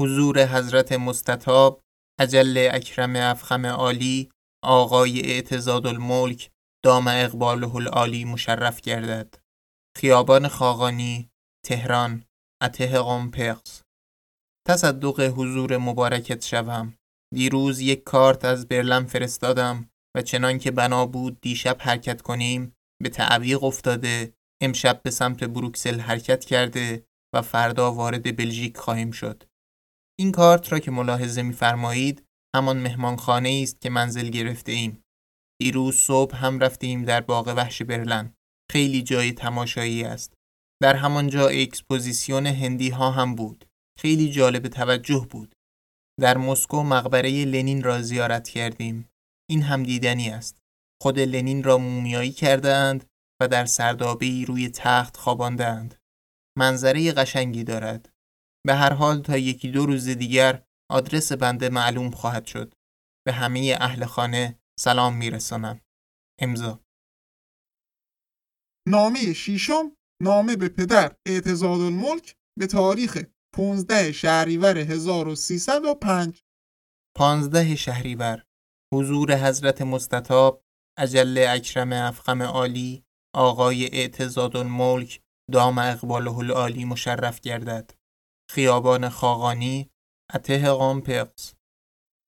حضور 0.00 0.46
حضرت 0.46 0.92
مستطاب 0.92 1.82
عجل 2.20 2.68
اکرم 2.72 3.16
افخم 3.16 3.66
عالی 3.66 4.30
آقای 4.64 5.20
اعتزاد 5.20 5.86
الملک 5.86 6.50
دام 6.84 7.08
اقباله 7.08 7.76
العالی 7.76 8.24
مشرف 8.24 8.80
گردد 8.80 9.34
خیابان 9.98 10.48
خاقانی 10.48 11.30
تهران 11.66 12.24
اته 12.62 12.98
قمپقس 12.98 13.82
تصدق 14.68 15.20
حضور 15.20 15.76
مبارکت 15.76 16.44
شوم 16.44 16.94
دیروز 17.34 17.80
یک 17.80 18.04
کارت 18.04 18.44
از 18.44 18.68
برلن 18.68 19.04
فرستادم 19.04 19.90
و 20.16 20.22
چنان 20.22 20.58
که 20.58 20.70
بنا 20.70 21.06
بود 21.06 21.40
دیشب 21.40 21.76
حرکت 21.80 22.22
کنیم 22.22 22.72
به 23.02 23.08
تعویق 23.08 23.64
افتاده 23.64 24.34
امشب 24.62 25.02
به 25.02 25.10
سمت 25.10 25.44
بروکسل 25.44 26.00
حرکت 26.00 26.44
کرده 26.44 27.06
و 27.34 27.42
فردا 27.42 27.92
وارد 27.92 28.36
بلژیک 28.36 28.76
خواهیم 28.76 29.10
شد. 29.10 29.42
این 30.18 30.32
کارت 30.32 30.72
را 30.72 30.78
که 30.78 30.90
ملاحظه 30.90 31.42
می‌فرمایید 31.42 32.24
همان 32.56 32.78
مهمانخانه 32.78 33.60
است 33.62 33.80
که 33.80 33.90
منزل 33.90 34.28
گرفته 34.28 34.72
ایم. 34.72 35.01
دیروز 35.62 35.96
صبح 35.96 36.36
هم 36.36 36.58
رفتیم 36.58 37.04
در 37.04 37.20
باغ 37.20 37.54
وحش 37.56 37.82
برلن. 37.82 38.34
خیلی 38.72 39.02
جای 39.02 39.32
تماشایی 39.32 40.04
است. 40.04 40.34
در 40.82 40.96
همانجا 40.96 41.48
exposition 41.48 42.46
هندی 42.46 42.90
ها 42.90 43.10
هم 43.10 43.34
بود. 43.34 43.64
خیلی 43.98 44.30
جالب 44.30 44.68
توجه 44.68 45.26
بود. 45.30 45.54
در 46.20 46.38
مسکو 46.38 46.82
مقبره 46.82 47.44
لنین 47.44 47.82
را 47.82 48.02
زیارت 48.02 48.48
کردیم. 48.48 49.08
این 49.50 49.62
هم 49.62 49.82
دیدنی 49.82 50.30
است. 50.30 50.58
خود 51.02 51.18
لنین 51.18 51.62
را 51.62 51.78
مومیایی 51.78 52.32
کردند 52.32 53.04
و 53.42 53.48
در 53.48 53.64
سردابی 53.64 54.44
روی 54.44 54.68
تخت 54.68 55.16
خواباندند. 55.16 55.94
منظره 56.58 57.12
قشنگی 57.12 57.64
دارد. 57.64 58.08
به 58.66 58.74
هر 58.74 58.92
حال 58.92 59.20
تا 59.22 59.36
یکی 59.36 59.70
دو 59.70 59.86
روز 59.86 60.08
دیگر 60.08 60.62
آدرس 60.90 61.32
بنده 61.32 61.68
معلوم 61.68 62.10
خواهد 62.10 62.46
شد. 62.46 62.74
به 63.26 63.32
همه 63.32 63.76
اهل 63.80 64.04
خانه 64.04 64.61
سلام 64.78 65.16
میرسانم. 65.16 65.80
امضا. 66.40 66.80
نامه 68.88 69.32
شیشم 69.32 69.96
نامه 70.22 70.56
به 70.56 70.68
پدر 70.68 71.16
اعتزاد 71.26 71.80
الملک 71.80 72.36
به 72.58 72.66
تاریخ 72.66 73.22
15 73.56 74.12
شهریور 74.12 74.78
1305 74.78 76.42
15 77.16 77.76
شهریور 77.76 78.44
حضور 78.94 79.36
حضرت 79.36 79.82
مستطاب 79.82 80.64
اجل 80.98 81.46
اکرم 81.48 81.92
افخم 81.92 82.42
عالی 82.42 83.04
آقای 83.34 83.86
اعتزاد 83.92 84.56
الملک 84.56 85.22
دام 85.52 85.78
اقباله 85.78 86.38
العالی 86.38 86.84
مشرف 86.84 87.40
گردد. 87.40 87.90
خیابان 88.50 89.08
خاقانی 89.08 89.90
اته 90.34 90.70
قامپقس 90.70 91.54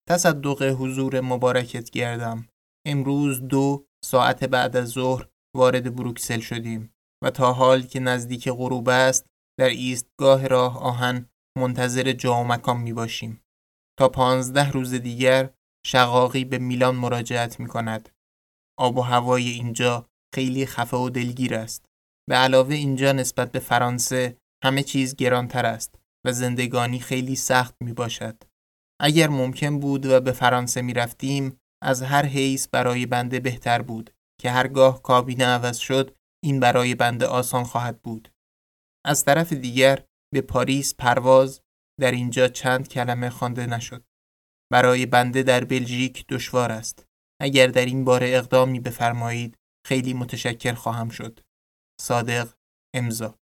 تصدق 0.09 0.63
حضور 0.63 1.21
مبارکت 1.21 1.91
گردم 1.91 2.49
امروز 2.87 3.43
دو 3.43 3.87
ساعت 4.05 4.45
بعد 4.45 4.77
از 4.77 4.89
ظهر 4.89 5.29
وارد 5.57 5.97
بروکسل 5.97 6.41
شدیم 6.41 6.95
و 7.25 7.31
تا 7.31 7.53
حال 7.53 7.83
که 7.83 8.01
نزدیک 8.01 8.49
غروب 8.49 8.89
است 8.89 9.27
در 9.61 9.69
ایستگاه 9.69 10.47
راه 10.47 10.79
آهن 10.79 11.29
منتظر 11.59 12.13
جا 12.13 12.41
و 12.41 12.45
مکان 12.45 12.81
می 12.81 12.93
باشیم. 12.93 13.41
تا 13.99 14.09
پانزده 14.09 14.71
روز 14.71 14.95
دیگر 14.95 15.51
شقاقی 15.87 16.45
به 16.45 16.59
میلان 16.59 16.95
مراجعت 16.95 17.61
می 17.61 17.67
کند. 17.67 18.09
آب 18.79 18.99
و 18.99 19.01
هوای 19.01 19.49
اینجا 19.49 20.09
خیلی 20.35 20.67
خفه 20.67 20.97
و 20.97 21.11
دلگیر 21.11 21.55
است. 21.55 21.87
به 22.29 22.35
علاوه 22.35 22.75
اینجا 22.75 23.13
نسبت 23.13 23.53
به 23.53 23.59
فرانسه 23.59 24.37
همه 24.65 24.83
چیز 24.83 25.17
گرانتر 25.17 25.67
است 25.67 25.95
و 26.27 26.33
زندگانی 26.33 27.01
خیلی 27.01 27.37
سخت 27.37 27.75
می 27.81 27.93
باشد. 27.93 28.43
اگر 29.05 29.29
ممکن 29.29 29.81
بود 29.81 30.07
و 30.07 30.21
به 30.21 30.33
فرانسه 30.33 30.83
می 30.83 30.95
رفتیم 30.95 31.61
از 31.83 32.03
هر 32.03 32.27
حیث 32.27 32.69
برای 32.69 33.07
بنده 33.07 33.41
بهتر 33.41 33.83
بود 33.83 34.11
که 34.41 34.51
هرگاه 34.51 35.03
کابینه 35.03 35.45
عوض 35.45 35.77
شد 35.77 36.17
این 36.45 36.61
برای 36.61 36.95
بنده 36.95 37.27
آسان 37.27 37.65
خواهد 37.65 38.03
بود. 38.03 38.29
از 39.07 39.25
طرف 39.25 39.53
دیگر 39.53 40.05
به 40.35 40.41
پاریس 40.41 40.95
پرواز 40.95 41.61
در 42.01 42.11
اینجا 42.11 42.49
چند 42.49 42.89
کلمه 42.89 43.31
خوانده 43.31 43.67
نشد. 43.67 44.05
برای 44.73 45.07
بنده 45.07 45.43
در 45.43 45.65
بلژیک 45.65 46.27
دشوار 46.29 46.73
است. 46.73 47.07
اگر 47.41 47.67
در 47.67 47.87
این 47.87 48.05
باره 48.05 48.29
اقدامی 48.29 48.81
بفرمایید 48.81 49.59
خیلی 49.87 50.15
متشکر 50.15 50.75
خواهم 50.75 51.09
شد. 51.09 51.41
صادق 52.01 52.55
امضا 52.95 53.39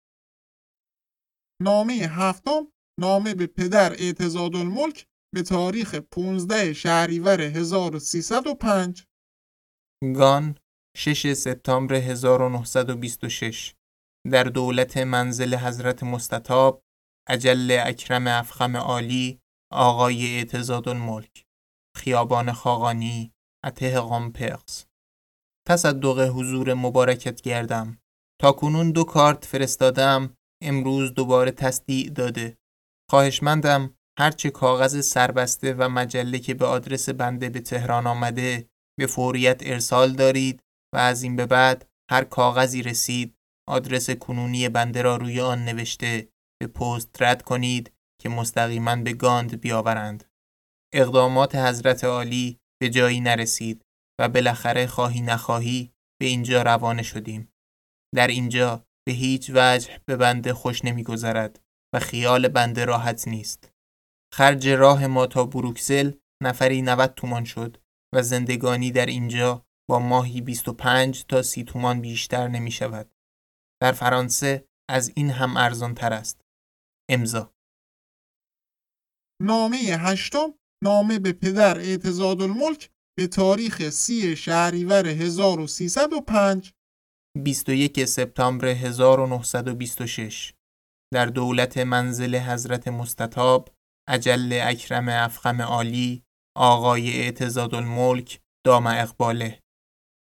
نامه 1.62 1.94
هفتم 1.94 2.72
نامه 3.00 3.34
به 3.34 3.46
پدر 3.46 3.92
اعتزاد 3.92 4.56
الملک 4.56 5.06
به 5.34 5.42
تاریخ 5.42 5.94
15 5.94 6.72
شهریور 6.72 7.40
1305 7.40 9.06
گان 10.16 10.58
6 10.96 11.32
سپتامبر 11.32 11.94
1926 11.94 13.74
در 14.30 14.44
دولت 14.44 14.96
منزل 14.96 15.54
حضرت 15.54 16.02
مستطاب 16.02 16.82
عجل 17.28 17.82
اکرم 17.86 18.26
افخم 18.26 18.76
عالی 18.76 19.40
آقای 19.72 20.36
اعتزاد 20.36 20.88
الملک. 20.88 21.46
خیابان 21.96 22.52
خاقانی 22.52 23.32
اته 23.64 24.00
قامپقس 24.00 24.86
تصدق 25.68 26.18
حضور 26.18 26.74
مبارکت 26.74 27.42
گردم. 27.42 27.98
تا 28.40 28.52
کنون 28.52 28.92
دو 28.92 29.04
کارت 29.04 29.44
فرستادم 29.44 30.34
امروز 30.62 31.14
دوباره 31.14 31.50
تصدیع 31.50 32.10
داده. 32.10 32.58
خواهشمندم 33.10 33.94
هرچه 34.18 34.50
کاغذ 34.50 35.00
سربسته 35.00 35.74
و 35.74 35.88
مجله 35.88 36.38
که 36.38 36.54
به 36.54 36.66
آدرس 36.66 37.08
بنده 37.08 37.48
به 37.48 37.60
تهران 37.60 38.06
آمده 38.06 38.68
به 38.98 39.06
فوریت 39.06 39.60
ارسال 39.64 40.12
دارید 40.12 40.62
و 40.94 40.98
از 40.98 41.22
این 41.22 41.36
به 41.36 41.46
بعد 41.46 41.88
هر 42.10 42.24
کاغذی 42.24 42.82
رسید 42.82 43.34
آدرس 43.68 44.10
کنونی 44.10 44.68
بنده 44.68 45.02
را 45.02 45.16
روی 45.16 45.40
آن 45.40 45.64
نوشته 45.64 46.28
به 46.60 46.66
پست 46.66 47.22
رد 47.22 47.42
کنید 47.42 47.92
که 48.22 48.28
مستقیما 48.28 48.96
به 48.96 49.12
گاند 49.12 49.60
بیاورند. 49.60 50.24
اقدامات 50.94 51.54
حضرت 51.54 52.04
عالی 52.04 52.58
به 52.80 52.90
جایی 52.90 53.20
نرسید 53.20 53.82
و 54.20 54.28
بالاخره 54.28 54.86
خواهی 54.86 55.20
نخواهی 55.20 55.92
به 56.20 56.26
اینجا 56.26 56.62
روانه 56.62 57.02
شدیم. 57.02 57.52
در 58.14 58.26
اینجا 58.26 58.84
به 59.06 59.12
هیچ 59.12 59.50
وجه 59.54 60.00
به 60.06 60.16
بنده 60.16 60.54
خوش 60.54 60.84
نمیگذرد 60.84 61.60
و 61.94 61.98
خیال 61.98 62.48
بنده 62.48 62.84
راحت 62.84 63.28
نیست. 63.28 63.69
خرج 64.32 64.68
راه 64.68 65.06
ما 65.06 65.26
تا 65.26 65.44
بروکسل 65.44 66.12
نفری 66.42 66.82
90 66.82 67.14
تومان 67.14 67.44
شد 67.44 67.76
و 68.14 68.22
زندگانی 68.22 68.90
در 68.90 69.06
اینجا 69.06 69.66
با 69.90 69.98
ماهی 69.98 70.40
25 70.40 71.24
تا 71.24 71.42
30 71.42 71.64
تومان 71.64 72.00
بیشتر 72.00 72.48
نمی 72.48 72.70
شود. 72.70 73.10
در 73.82 73.92
فرانسه 73.92 74.68
از 74.90 75.12
این 75.16 75.30
هم 75.30 75.56
ارزان 75.56 75.94
تر 75.94 76.12
است. 76.12 76.40
امضا 77.10 77.54
نامه 79.42 79.78
هشتم 79.78 80.54
نامه 80.84 81.18
به 81.18 81.32
پدر 81.32 81.78
اعتزاد 81.78 82.42
الملک 82.42 82.90
به 83.18 83.26
تاریخ 83.26 83.88
سی 83.88 84.36
شهریور 84.36 85.06
1305 85.06 86.72
21 87.44 88.04
سپتامبر 88.04 88.66
1926 88.66 90.54
در 91.12 91.26
دولت 91.26 91.78
منزل 91.78 92.36
حضرت 92.36 92.88
مستطاب 92.88 93.68
عجل 94.08 94.60
اکرم 94.62 95.08
افخم 95.08 95.62
عالی 95.62 96.22
آقای 96.56 97.20
اعتزاد 97.20 97.74
الملک 97.74 98.40
دام 98.66 98.86
اقباله. 98.86 99.60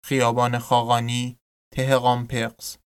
خیابان 0.05 0.59
خاقانی 0.59 1.39
ته 1.75 1.95
قامپقس 1.95 2.77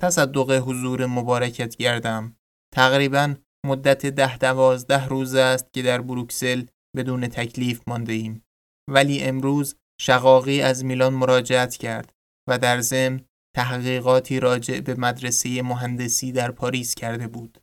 تصدق 0.00 0.50
حضور 0.50 1.06
مبارکت 1.06 1.76
گردم. 1.76 2.36
تقریبا 2.74 3.36
مدت 3.66 4.06
ده 4.06 4.38
دوازده 4.38 5.06
روز 5.06 5.34
است 5.34 5.72
که 5.72 5.82
در 5.82 6.00
بروکسل 6.00 6.66
بدون 6.96 7.28
تکلیف 7.28 7.88
مانده 7.88 8.12
ایم 8.12 8.44
ولی 8.90 9.22
امروز 9.22 9.76
شقاقی 10.00 10.62
از 10.62 10.84
میلان 10.84 11.14
مراجعت 11.14 11.76
کرد 11.76 12.12
و 12.48 12.58
در 12.58 12.80
ضمن 12.80 13.24
تحقیقاتی 13.56 14.40
راجع 14.40 14.80
به 14.80 14.94
مدرسه 14.94 15.62
مهندسی 15.62 16.32
در 16.32 16.50
پاریس 16.50 16.94
کرده 16.94 17.28
بود. 17.28 17.58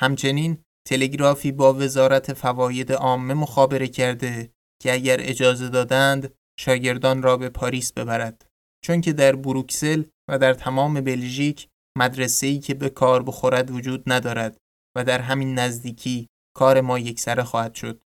همچنین 0.00 0.63
تلگرافی 0.86 1.52
با 1.52 1.74
وزارت 1.74 2.32
فواید 2.32 2.92
عامه 2.92 3.34
مخابره 3.34 3.88
کرده 3.88 4.50
که 4.82 4.92
اگر 4.92 5.16
اجازه 5.20 5.68
دادند 5.68 6.34
شاگردان 6.58 7.22
را 7.22 7.36
به 7.36 7.48
پاریس 7.48 7.92
ببرد. 7.92 8.46
چون 8.84 9.00
که 9.00 9.12
در 9.12 9.36
بروکسل 9.36 10.04
و 10.30 10.38
در 10.38 10.54
تمام 10.54 11.00
بلژیک 11.00 11.68
مدرسه‌ای 11.98 12.58
که 12.58 12.74
به 12.74 12.90
کار 12.90 13.22
بخورد 13.22 13.70
وجود 13.70 14.02
ندارد 14.06 14.56
و 14.96 15.04
در 15.04 15.20
همین 15.20 15.58
نزدیکی 15.58 16.28
کار 16.56 16.80
ما 16.80 16.98
یکسره 16.98 17.42
خواهد 17.42 17.74
شد. 17.74 18.00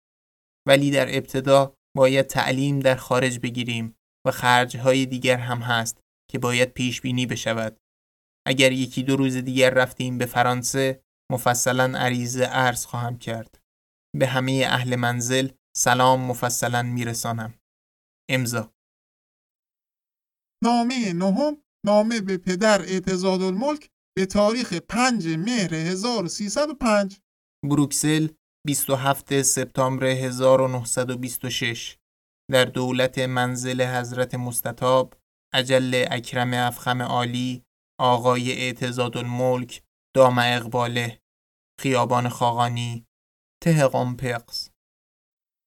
ولی 0.68 0.90
در 0.90 1.16
ابتدا 1.16 1.74
باید 1.96 2.26
تعلیم 2.26 2.80
در 2.80 2.96
خارج 2.96 3.38
بگیریم 3.38 3.96
و 4.26 4.30
خرجهای 4.30 5.06
دیگر 5.06 5.36
هم 5.36 5.58
هست 5.58 6.00
که 6.30 6.38
باید 6.38 6.72
پیش 6.72 7.00
بینی 7.00 7.26
بشود. 7.26 7.76
اگر 8.46 8.72
یکی 8.72 9.02
دو 9.02 9.16
روز 9.16 9.36
دیگر 9.36 9.70
رفتیم 9.70 10.18
به 10.18 10.26
فرانسه 10.26 11.02
مفصلا 11.32 11.98
عریضه 11.98 12.44
عرض 12.44 12.84
خواهم 12.84 13.18
کرد. 13.18 13.60
به 14.16 14.26
همه 14.26 14.64
اهل 14.66 14.96
منزل 14.96 15.48
سلام 15.76 16.20
مفصلا 16.20 16.82
میرسانم. 16.82 17.54
امضا. 18.30 18.72
نامه 20.64 21.12
نهم 21.12 21.62
نامه 21.86 22.20
به 22.20 22.38
پدر 22.38 22.82
اعتزاد 22.82 23.42
الملک 23.42 23.90
به 24.16 24.26
تاریخ 24.26 24.74
5 24.74 25.28
مهر 25.28 25.74
1305 25.74 27.20
بروکسل 27.70 28.28
27 28.66 29.42
سپتامبر 29.42 30.04
1926 30.06 31.96
در 32.52 32.64
دولت 32.64 33.18
منزل 33.18 33.82
حضرت 33.82 34.34
مستطاب 34.34 35.14
عجل 35.54 36.04
اکرم 36.10 36.54
افخم 36.54 37.02
عالی 37.02 37.62
آقای 38.00 38.52
اعتزاد 38.52 39.16
الملک 39.16 39.82
دام 40.16 40.38
اقباله 40.38 41.20
خیابان 41.80 42.28
خاقانی 42.28 43.06
ته 43.62 43.88
قمپقس 43.88 44.70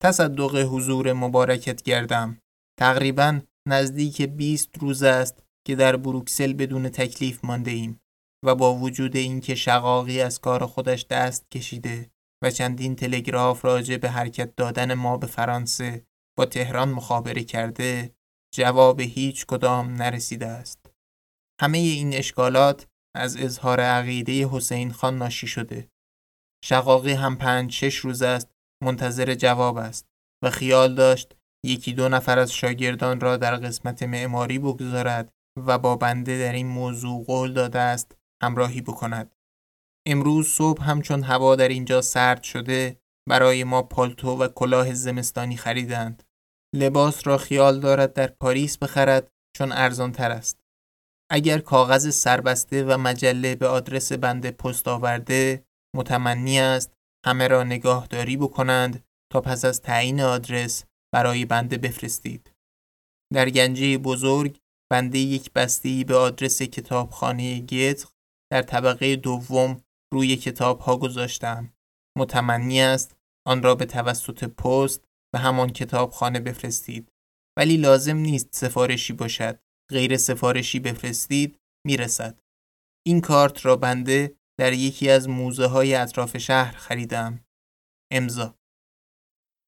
تصدق 0.04 0.56
حضور 0.56 1.14
مبارکت 1.14 1.84
گردم 1.84 2.38
تقریبا 2.80 3.42
نزدیک 3.68 4.22
20 4.22 4.78
روز 4.78 5.04
است 5.04 5.44
که 5.68 5.76
در 5.76 5.96
بروکسل 5.96 6.54
بدون 6.54 6.90
تکلیف 6.90 7.46
مانده 7.46 7.72
ایم 7.72 8.00
و 8.46 8.56
با 8.56 8.76
وجود 8.76 9.16
اینکه 9.16 9.56
شقاقی 9.56 10.22
از 10.22 10.40
کار 10.40 10.66
خودش 10.66 11.06
دست 11.06 11.52
کشیده 11.52 12.12
و 12.44 12.52
چندین 12.52 12.96
تلگراف 12.96 13.66
راجع 13.66 13.98
به 13.98 14.10
حرکت 14.10 14.56
دادن 14.56 14.94
ما 14.94 15.18
به 15.18 15.28
فرانسه 15.28 16.06
با 16.38 16.46
تهران 16.46 16.90
مخابره 16.90 17.44
کرده 17.44 18.16
جواب 18.56 19.00
هیچ 19.00 19.46
کدام 19.46 19.94
نرسیده 19.94 20.48
است. 20.48 20.92
همه 21.62 21.78
این 21.78 22.14
اشکالات 22.14 22.88
از 23.16 23.38
اظهار 23.38 23.80
عقیده 23.80 24.48
حسین 24.48 24.92
خان 24.92 25.18
ناشی 25.18 25.48
شده. 25.48 25.90
شقاقی 26.66 27.14
هم 27.14 27.38
پنج 27.38 27.72
شش 27.72 27.96
روز 27.96 28.22
است 28.22 28.52
منتظر 28.84 29.36
جواب 29.36 29.78
است 29.78 30.08
و 30.44 30.50
خیال 30.50 30.96
داشت 30.96 31.36
یکی 31.66 31.94
دو 31.94 32.10
نفر 32.10 32.40
از 32.40 32.54
شاگردان 32.54 33.20
را 33.20 33.38
در 33.38 33.56
قسمت 33.56 34.04
معماری 34.04 34.60
بگذارد 34.60 35.34
و 35.66 35.78
با 35.78 35.96
بنده 35.96 36.40
در 36.40 36.54
این 36.54 36.68
موضوع 36.68 37.26
قول 37.26 37.54
داده 37.54 37.80
است 37.80 38.16
همراهی 38.44 38.82
بکند. 38.82 39.36
امروز 40.08 40.48
صبح 40.48 40.84
همچون 40.84 41.24
هوا 41.24 41.56
در 41.56 41.68
اینجا 41.68 42.02
سرد 42.02 42.44
شده 42.44 43.00
برای 43.30 43.64
ما 43.64 43.84
پالتو 43.84 44.30
و 44.44 44.48
کلاه 44.48 44.94
زمستانی 44.94 45.58
خریدند. 45.58 46.24
لباس 46.76 47.28
را 47.28 47.38
خیال 47.38 47.80
دارد 47.80 48.14
در 48.14 48.28
پاریس 48.28 48.78
بخرد 48.78 49.32
چون 49.58 49.72
ارزان 49.72 50.12
تر 50.12 50.32
است. 50.32 50.59
اگر 51.32 51.60
کاغذ 51.60 52.10
سربسته 52.10 52.84
و 52.84 52.98
مجله 52.98 53.56
به 53.56 53.68
آدرس 53.68 54.12
بنده 54.12 54.52
پست 54.52 54.88
آورده 54.88 55.66
متمنی 55.96 56.60
است 56.60 56.94
همه 57.26 57.48
را 57.48 57.64
نگاهداری 57.64 58.38
بکنند 58.38 59.04
تا 59.32 59.42
پس 59.42 59.66
از 59.66 59.82
تعیین 59.82 60.22
آدرس 60.22 60.84
برای 61.14 61.46
بنده 61.46 61.78
بفرستید. 61.78 62.52
در 63.34 63.50
گنجه 63.50 63.98
بزرگ 63.98 64.60
بنده 64.92 65.20
یک 65.20 65.54
بسته 65.54 66.04
به 66.04 66.16
آدرس 66.16 66.62
کتابخانه 66.62 67.60
گیتر 67.60 68.08
در 68.52 68.62
طبقه 68.62 69.16
دوم 69.16 69.82
روی 70.14 70.36
کتاب 70.36 70.80
ها 70.80 70.98
گذاشتم. 70.98 71.74
متمنی 72.18 72.82
است 72.82 73.16
آن 73.48 73.64
را 73.64 73.76
به 73.76 73.86
توسط 73.86 74.44
پست 74.44 75.06
به 75.34 75.40
همان 75.40 75.70
کتابخانه 75.70 76.40
بفرستید. 76.40 77.12
ولی 77.58 77.78
لازم 77.78 78.18
نیست 78.18 78.50
سفارشی 78.52 79.14
باشد. 79.14 79.60
غیر 79.92 80.18
سفارشی 80.18 80.80
بفرستید 80.80 81.58
می‌رسد. 81.88 82.40
این 83.08 83.22
کارت 83.22 83.66
را 83.66 83.76
بنده 83.76 84.36
در 84.60 84.74
یکی 84.74 85.10
از 85.10 85.30
موزه 85.30 85.66
های 85.66 85.96
اطراف 85.96 86.38
شهر 86.38 86.78
خریدم. 86.78 87.46
امضا 88.14 88.56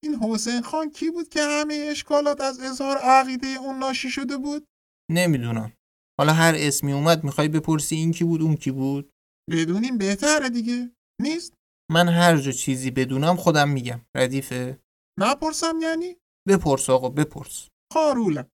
این 0.03 0.15
حسین 0.15 0.61
خان 0.61 0.91
کی 0.91 1.11
بود 1.11 1.29
که 1.29 1.41
همه 1.41 1.87
اشکالات 1.91 2.41
از 2.41 2.59
اظهار 2.59 2.97
عقیده 2.97 3.47
اون 3.47 3.79
ناشی 3.79 4.09
شده 4.09 4.37
بود؟ 4.37 4.67
نمی‌دونم. 5.11 5.73
حالا 6.19 6.33
هر 6.33 6.53
اسمی 6.57 6.91
اومد 6.93 7.23
می‌خوای 7.23 7.47
بپرسی 7.47 7.95
این 7.95 8.11
کی 8.11 8.23
بود 8.23 8.41
اون 8.41 8.55
کی 8.55 8.71
بود؟ 8.71 9.11
بدونیم 9.51 9.97
بهتره 9.97 10.49
دیگه 10.49 10.91
نیست؟ 11.21 11.53
من 11.91 12.07
هر 12.07 12.37
جا 12.37 12.51
چیزی 12.51 12.91
بدونم 12.91 13.35
خودم 13.35 13.69
میگم. 13.69 14.01
ردیفه؟ 14.15 14.79
نپرسم 15.19 15.79
یعنی؟ 15.81 16.15
بپرس 16.47 16.89
آقا 16.89 17.09
بپرس. 17.09 17.67
خارولم 17.93 18.49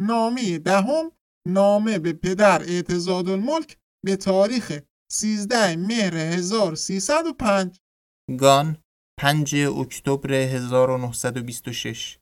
نامه 0.00 0.58
دهم 0.58 1.12
نامه 1.48 1.98
به 1.98 2.12
پدر 2.12 2.62
اعتزاد 2.62 3.28
الملک 3.28 3.78
به 4.04 4.16
تاریخ 4.16 4.78
13 5.12 5.76
مهر 5.76 6.16
1305 6.16 7.80
گان 8.40 8.76
5 9.20 9.54
اکتبر 9.54 10.32
1926 10.32 12.18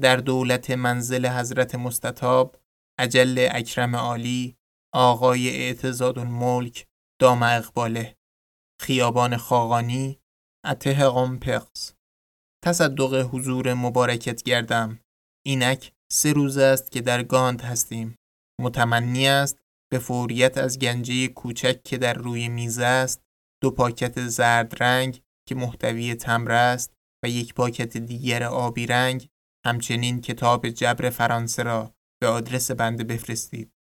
در 0.00 0.16
دولت 0.16 0.70
منزل 0.70 1.26
حضرت 1.26 1.74
مستطاب 1.74 2.56
عجل 3.00 3.48
اکرم 3.52 3.96
عالی 3.96 4.56
آقای 4.94 5.48
اعتزاد 5.48 6.18
الملک 6.18 6.86
دام 7.20 7.42
اقباله. 7.42 8.16
خیابان 8.82 9.36
خاقانی 9.36 10.20
اته 10.64 11.08
قمپقس. 11.08 11.94
تصدق 12.64 13.14
حضور 13.14 13.74
مبارکت 13.74 14.42
گردم. 14.42 15.00
اینک 15.46 15.92
سه 16.12 16.32
روز 16.32 16.58
است 16.58 16.90
که 16.90 17.00
در 17.00 17.22
گاند 17.22 17.60
هستیم 17.60 18.14
متمنی 18.60 19.28
است 19.28 19.58
به 19.92 19.98
فوریت 19.98 20.58
از 20.58 20.78
گنجه 20.78 21.28
کوچک 21.28 21.82
که 21.82 21.98
در 21.98 22.14
روی 22.14 22.48
میز 22.48 22.78
است 22.78 23.22
دو 23.62 23.70
پاکت 23.70 24.26
زرد 24.26 24.82
رنگ 24.82 25.22
که 25.48 25.54
محتوی 25.54 26.14
تمر 26.14 26.52
است 26.52 26.92
و 27.24 27.28
یک 27.28 27.54
پاکت 27.54 27.96
دیگر 27.96 28.42
آبی 28.42 28.86
رنگ 28.86 29.28
همچنین 29.66 30.20
کتاب 30.20 30.68
جبر 30.68 31.10
فرانسه 31.10 31.62
را 31.62 31.94
به 32.20 32.28
آدرس 32.28 32.70
بنده 32.70 33.04
بفرستید. 33.04 33.72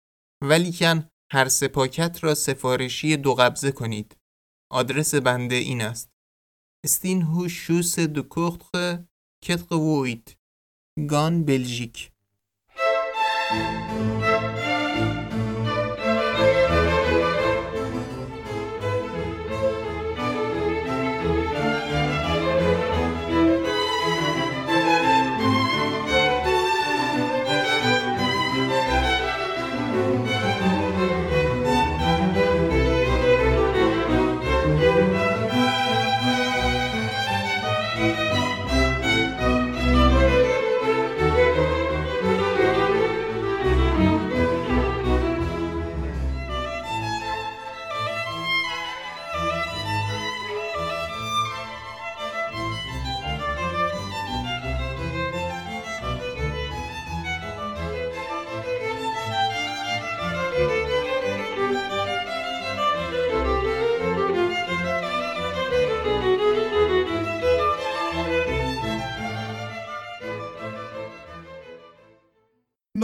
ولیکن 0.43 1.09
هر 1.31 1.47
سه 1.47 1.67
پاکت 1.67 2.23
را 2.23 2.35
سفارشی 2.35 3.17
دو 3.17 3.35
قبضه 3.35 3.71
کنید. 3.71 4.17
آدرس 4.71 5.15
بنده 5.15 5.55
این 5.55 5.81
است. 5.81 6.09
استین 6.85 7.21
هو 7.21 7.47
شوس 7.47 7.99
دو 7.99 8.23
کوختر 8.23 9.03
کتق 9.43 9.71
وویت 9.71 10.35
گان 11.09 11.45
بلژیک 11.45 12.11
Música 13.51 14.28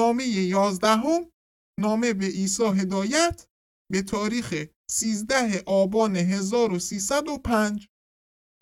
نامه 0.06 0.28
یازدهم 0.28 1.32
نامه 1.80 2.14
به 2.14 2.26
عیسی 2.26 2.64
هدایت 2.64 3.48
به 3.92 4.02
تاریخ 4.02 4.66
13 4.92 5.64
آبان 5.66 6.16
1305 6.16 7.88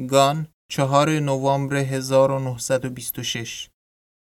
گان 0.10 0.48
چهار 0.72 1.10
نوامبر 1.10 1.76
1926 1.76 3.70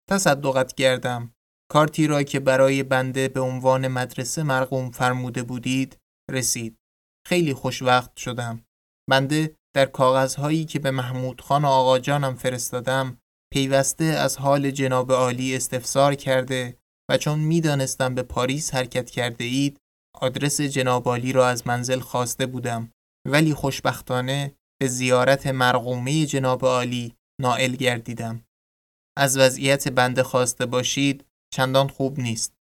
تصدقت 0.10 0.74
کردم. 0.74 1.34
کارتی 1.71 2.08
را 2.08 2.24
که 2.24 2.39
برای 2.39 2.84
بنده 2.84 3.28
به 3.28 3.39
عنوان 3.39 3.88
مدرسه 3.88 4.43
مرقوم 4.43 4.91
فرموده 4.91 5.43
بودید 5.43 5.97
رسید. 6.32 6.78
خیلی 7.28 7.54
خوشوقت 7.54 8.17
شدم. 8.17 8.65
بنده 9.10 9.56
در 9.76 9.86
کاغذهایی 9.86 10.65
که 10.65 10.80
به 10.80 10.91
محمود 10.91 11.41
خان 11.41 11.65
و 11.65 11.67
آقا 11.67 12.00
جانم 12.00 12.36
فرستادم 12.36 13.17
پیوسته 13.54 14.04
از 14.04 14.38
حال 14.38 14.71
جناب 14.71 15.12
عالی 15.12 15.56
استفسار 15.56 16.15
کرده 16.15 16.81
و 17.10 17.18
چون 17.18 17.40
می‌دانستم 17.40 18.16
به 18.16 18.24
پاریس 18.24 18.74
حرکت 18.74 19.10
کرده 19.10 19.44
اید 19.44 19.78
آدرس 20.16 20.62
جناب 20.62 21.08
عالی 21.08 21.32
را 21.32 21.48
از 21.48 21.68
منزل 21.68 22.00
خواسته 22.00 22.46
بودم. 22.46 22.92
ولی 23.28 23.54
خوشبختانه 23.54 24.56
به 24.82 24.88
زیارت 24.88 25.48
مرقومه 25.48 26.26
جناب 26.26 26.66
عالی 26.66 27.16
نائل 27.42 27.76
گردیدم. 27.76 28.44
از 29.18 29.38
وضعیت 29.38 29.88
بنده 29.88 30.24
خواسته 30.24 30.66
باشید 30.66 31.26
چندان 31.54 31.88
خوب 31.88 32.20
نیست. 32.20 32.54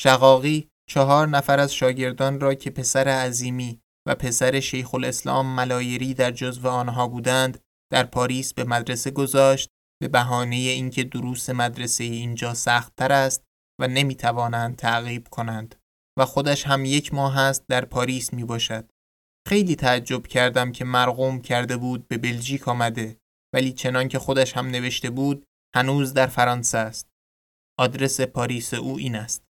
شقاقی 0.00 0.68
چهار 0.90 1.28
نفر 1.28 1.60
از 1.60 1.74
شاگردان 1.74 2.40
را 2.40 2.54
که 2.54 2.70
پسر 2.70 3.08
عظیمی 3.08 3.80
و 4.08 4.14
پسر 4.14 4.60
شیخ 4.60 4.94
الاسلام 4.94 5.46
ملایری 5.46 6.14
در 6.14 6.30
جزو 6.30 6.68
آنها 6.68 7.08
بودند 7.08 7.60
در 7.92 8.04
پاریس 8.04 8.54
به 8.54 8.64
مدرسه 8.64 9.10
گذاشت 9.10 9.68
به 10.02 10.08
بهانه 10.08 10.56
اینکه 10.56 11.04
دروس 11.04 11.50
مدرسه 11.50 12.04
اینجا 12.04 12.54
سختتر 12.54 13.12
است 13.12 13.43
و 13.80 13.88
نمی‌توانند 13.88 14.76
تعقیب 14.76 15.28
کنند 15.28 15.74
و 16.18 16.24
خودش 16.24 16.66
هم 16.66 16.84
یک 16.84 17.14
ماه 17.14 17.38
است 17.38 17.64
در 17.68 17.84
پاریس 17.84 18.32
می 18.32 18.44
باشد. 18.44 18.90
خیلی 19.48 19.76
تعجب 19.76 20.26
کردم 20.26 20.72
که 20.72 20.84
مرقوم 20.84 21.40
کرده 21.40 21.76
بود 21.76 22.08
به 22.08 22.18
بلژیک 22.18 22.68
آمده 22.68 23.16
ولی 23.54 23.72
چنان 23.72 24.08
که 24.08 24.18
خودش 24.18 24.56
هم 24.56 24.66
نوشته 24.66 25.10
بود 25.10 25.46
هنوز 25.76 26.14
در 26.14 26.26
فرانسه 26.26 26.78
است. 26.78 27.08
آدرس 27.78 28.20
پاریس 28.20 28.74
او 28.74 28.98
این 28.98 29.16
است. 29.16 29.44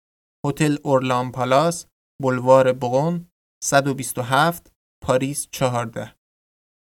هتل 0.45 0.77
اورلان 0.83 1.31
پالاس، 1.31 1.85
بلوار 2.21 2.73
بغون، 2.73 3.29
127 3.63 4.71
پاریس 5.03 5.47
14 5.51 6.15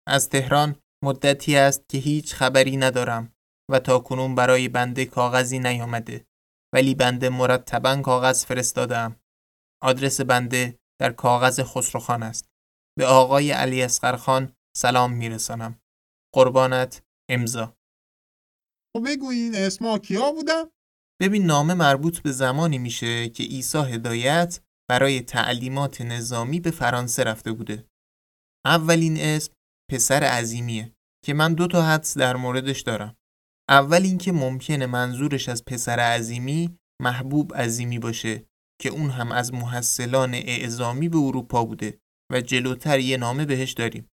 از 0.07 0.29
تهران 0.29 0.75
مدتی 1.03 1.57
است 1.57 1.89
که 1.89 1.97
هیچ 1.97 2.33
خبری 2.33 2.77
ندارم 2.77 3.33
و 3.71 3.79
تا 3.79 3.99
کنون 3.99 4.35
برای 4.35 4.69
بنده 4.69 5.05
کاغذی 5.05 5.59
نیامده 5.59 6.25
ولی 6.75 6.95
بنده 6.95 7.29
مرتبا 7.29 8.01
کاغذ 8.01 8.45
فرستادم 8.45 9.19
آدرس 9.83 10.21
بنده 10.21 10.79
در 11.01 11.11
کاغذ 11.11 11.59
خسروخان 11.63 12.23
است 12.23 12.49
به 12.97 13.05
آقای 13.05 13.51
علی 13.51 13.83
اسقرخان 13.83 14.53
سلام 14.77 15.13
میرسانم 15.13 15.79
قربانت 16.33 17.03
امضا 17.29 17.77
خب 18.95 19.03
بگو 19.07 19.29
این 19.29 19.55
اسما 19.55 19.97
کیا 19.97 20.31
بودن؟ 20.31 20.63
ببین 21.21 21.45
نامه 21.45 21.73
مربوط 21.73 22.19
به 22.19 22.31
زمانی 22.31 22.77
میشه 22.77 23.29
که 23.29 23.43
عیسی 23.43 23.77
هدایت 23.77 24.59
برای 24.89 25.21
تعلیمات 25.21 26.01
نظامی 26.01 26.59
به 26.59 26.71
فرانسه 26.71 27.23
رفته 27.23 27.51
بوده. 27.51 27.87
اولین 28.65 29.17
اسم 29.19 29.53
پسر 29.91 30.23
عظیمیه 30.23 30.95
که 31.25 31.33
من 31.33 31.53
دو 31.53 31.67
تا 31.67 31.81
حدس 31.81 32.17
در 32.17 32.35
موردش 32.35 32.81
دارم. 32.81 33.17
اول 33.69 34.01
اینکه 34.03 34.31
ممکنه 34.31 34.85
منظورش 34.85 35.49
از 35.49 35.65
پسر 35.65 35.99
عظیمی 35.99 36.79
محبوب 37.01 37.55
عظیمی 37.55 37.99
باشه 37.99 38.45
که 38.81 38.89
اون 38.89 39.09
هم 39.09 39.31
از 39.31 39.53
محصلان 39.53 40.33
اعزامی 40.33 41.09
به 41.09 41.17
اروپا 41.17 41.65
بوده 41.65 41.99
و 42.31 42.41
جلوتر 42.41 42.99
یه 42.99 43.17
نامه 43.17 43.45
بهش 43.45 43.71
داریم. 43.71 44.09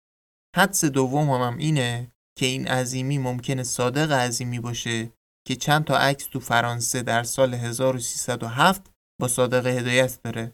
حدس 0.55 0.85
دوم 0.85 1.29
هم, 1.29 1.41
هم 1.41 1.57
اینه 1.57 2.11
که 2.39 2.45
این 2.45 2.67
عظیمی 2.67 3.17
ممکنه 3.17 3.63
صادق 3.63 4.11
عظیمی 4.11 4.59
باشه 4.59 5.13
که 5.47 5.55
چند 5.55 5.83
تا 5.83 5.97
عکس 5.97 6.25
تو 6.25 6.39
فرانسه 6.39 7.01
در 7.01 7.23
سال 7.23 7.53
1307 7.53 8.91
با 9.21 9.27
صادق 9.27 9.67
هدایت 9.67 10.21
داره 10.23 10.53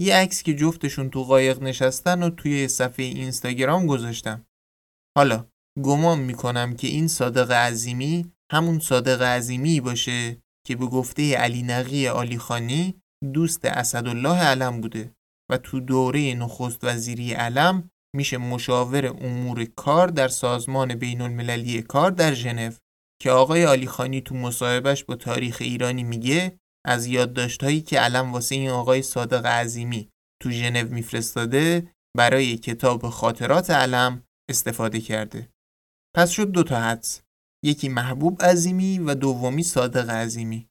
یه 0.00 0.16
عکس 0.16 0.42
که 0.42 0.54
جفتشون 0.54 1.10
تو 1.10 1.24
قایق 1.24 1.62
نشستن 1.62 2.22
و 2.22 2.30
توی 2.30 2.68
صفحه 2.68 3.04
اینستاگرام 3.04 3.86
گذاشتم. 3.86 4.46
حالا 5.16 5.46
گمان 5.84 6.18
می‌کنم 6.18 6.76
که 6.76 6.86
این 6.86 7.08
صادق 7.08 7.50
عظیمی 7.50 8.32
همون 8.52 8.78
صادق 8.78 9.22
عظیمی 9.22 9.80
باشه 9.80 10.42
که 10.66 10.76
به 10.76 10.86
گفته 10.86 11.36
علی 11.36 11.62
نقی 11.62 12.08
آلیخانی 12.08 13.00
دوست 13.32 13.64
اسدالله 13.64 14.38
علم 14.38 14.80
بوده 14.80 15.12
و 15.50 15.58
تو 15.58 15.80
دوره 15.80 16.34
نخست 16.34 16.84
وزیری 16.84 17.32
علم 17.32 17.90
میشه 18.16 18.38
مشاور 18.38 19.06
امور 19.06 19.64
کار 19.64 20.08
در 20.08 20.28
سازمان 20.28 20.94
بین 20.94 21.20
المللی 21.20 21.82
کار 21.82 22.10
در 22.10 22.34
ژنو 22.34 22.72
که 23.22 23.30
آقای 23.30 23.66
آلیخانی 23.66 24.20
تو 24.20 24.34
مصاحبهش 24.34 25.04
با 25.04 25.16
تاریخ 25.16 25.56
ایرانی 25.60 26.02
میگه 26.02 26.58
از 26.86 27.06
یادداشتهایی 27.06 27.80
که 27.80 28.00
علم 28.00 28.32
واسه 28.32 28.54
این 28.54 28.70
آقای 28.70 29.02
صادق 29.02 29.46
عظیمی 29.46 30.08
تو 30.42 30.50
ژنو 30.50 30.88
میفرستاده 30.88 31.92
برای 32.16 32.56
کتاب 32.56 33.08
خاطرات 33.08 33.70
علم 33.70 34.22
استفاده 34.50 35.00
کرده. 35.00 35.48
پس 36.16 36.30
شد 36.30 36.50
دو 36.50 36.62
تا 36.62 36.80
حدس. 36.80 37.25
یکی 37.66 37.88
محبوب 37.88 38.42
عظیمی 38.42 38.98
و 38.98 39.14
دومی 39.14 39.62
صادق 39.62 40.10
عظیمی. 40.10 40.68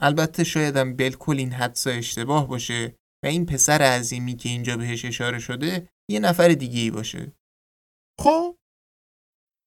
البته 0.00 0.44
شایدم 0.44 0.96
بالکل 0.96 1.38
این 1.38 1.52
حدس 1.52 1.86
اشتباه 1.86 2.48
باشه 2.48 2.94
و 3.24 3.26
این 3.26 3.46
پسر 3.46 3.82
عظیمی 3.82 4.36
که 4.36 4.48
اینجا 4.48 4.76
بهش 4.76 5.04
اشاره 5.04 5.38
شده 5.38 5.88
یه 6.10 6.20
نفر 6.20 6.48
دیگه 6.48 6.80
ای 6.80 6.90
باشه. 6.90 7.32
خب 8.20 8.56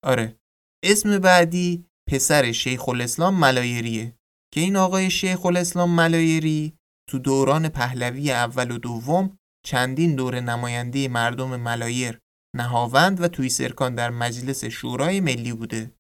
آره. 0.05 0.37
اسم 0.83 1.19
بعدی 1.19 1.85
پسر 2.09 2.51
شیخ 2.51 2.89
الاسلام 2.89 3.39
ملایریه 3.39 4.15
که 4.53 4.61
این 4.61 4.75
آقای 4.75 5.11
شیخ 5.11 5.45
الاسلام 5.45 5.95
ملایری 5.95 6.77
تو 7.09 7.19
دوران 7.19 7.69
پهلوی 7.69 8.31
اول 8.31 8.71
و 8.71 8.77
دوم 8.77 9.37
چندین 9.65 10.15
دور 10.15 10.39
نماینده 10.39 11.07
مردم 11.07 11.55
ملایر 11.55 12.19
نهاوند 12.55 13.21
و 13.21 13.27
توی 13.27 13.49
سرکان 13.49 13.95
در 13.95 14.09
مجلس 14.09 14.65
شورای 14.65 15.19
ملی 15.19 15.53
بوده. 15.53 15.91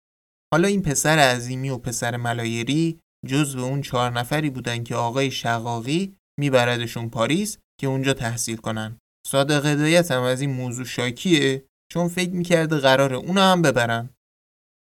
حالا 0.53 0.67
این 0.67 0.81
پسر 0.81 1.17
عظیمی 1.17 1.69
و 1.69 1.77
پسر 1.77 2.17
ملایری 2.17 2.99
جزو 3.27 3.59
اون 3.59 3.81
چهار 3.81 4.11
نفری 4.11 4.49
بودن 4.49 4.83
که 4.83 4.95
آقای 4.95 5.31
شقاقی 5.31 6.15
میبردشون 6.39 7.09
پاریس 7.09 7.57
که 7.79 7.87
اونجا 7.87 8.13
تحصیل 8.13 8.57
کنن. 8.57 8.97
صادق 9.27 9.65
هدایت 9.65 10.11
هم 10.11 10.21
از 10.21 10.41
این 10.41 10.53
موضوع 10.53 10.85
شاکیه 10.85 11.65
چون 11.91 12.07
فکر 12.07 12.31
می‌کرده 12.31 12.77
قرار 12.77 13.13
اونو 13.13 13.41
هم 13.41 13.61
ببرن. 13.61 14.09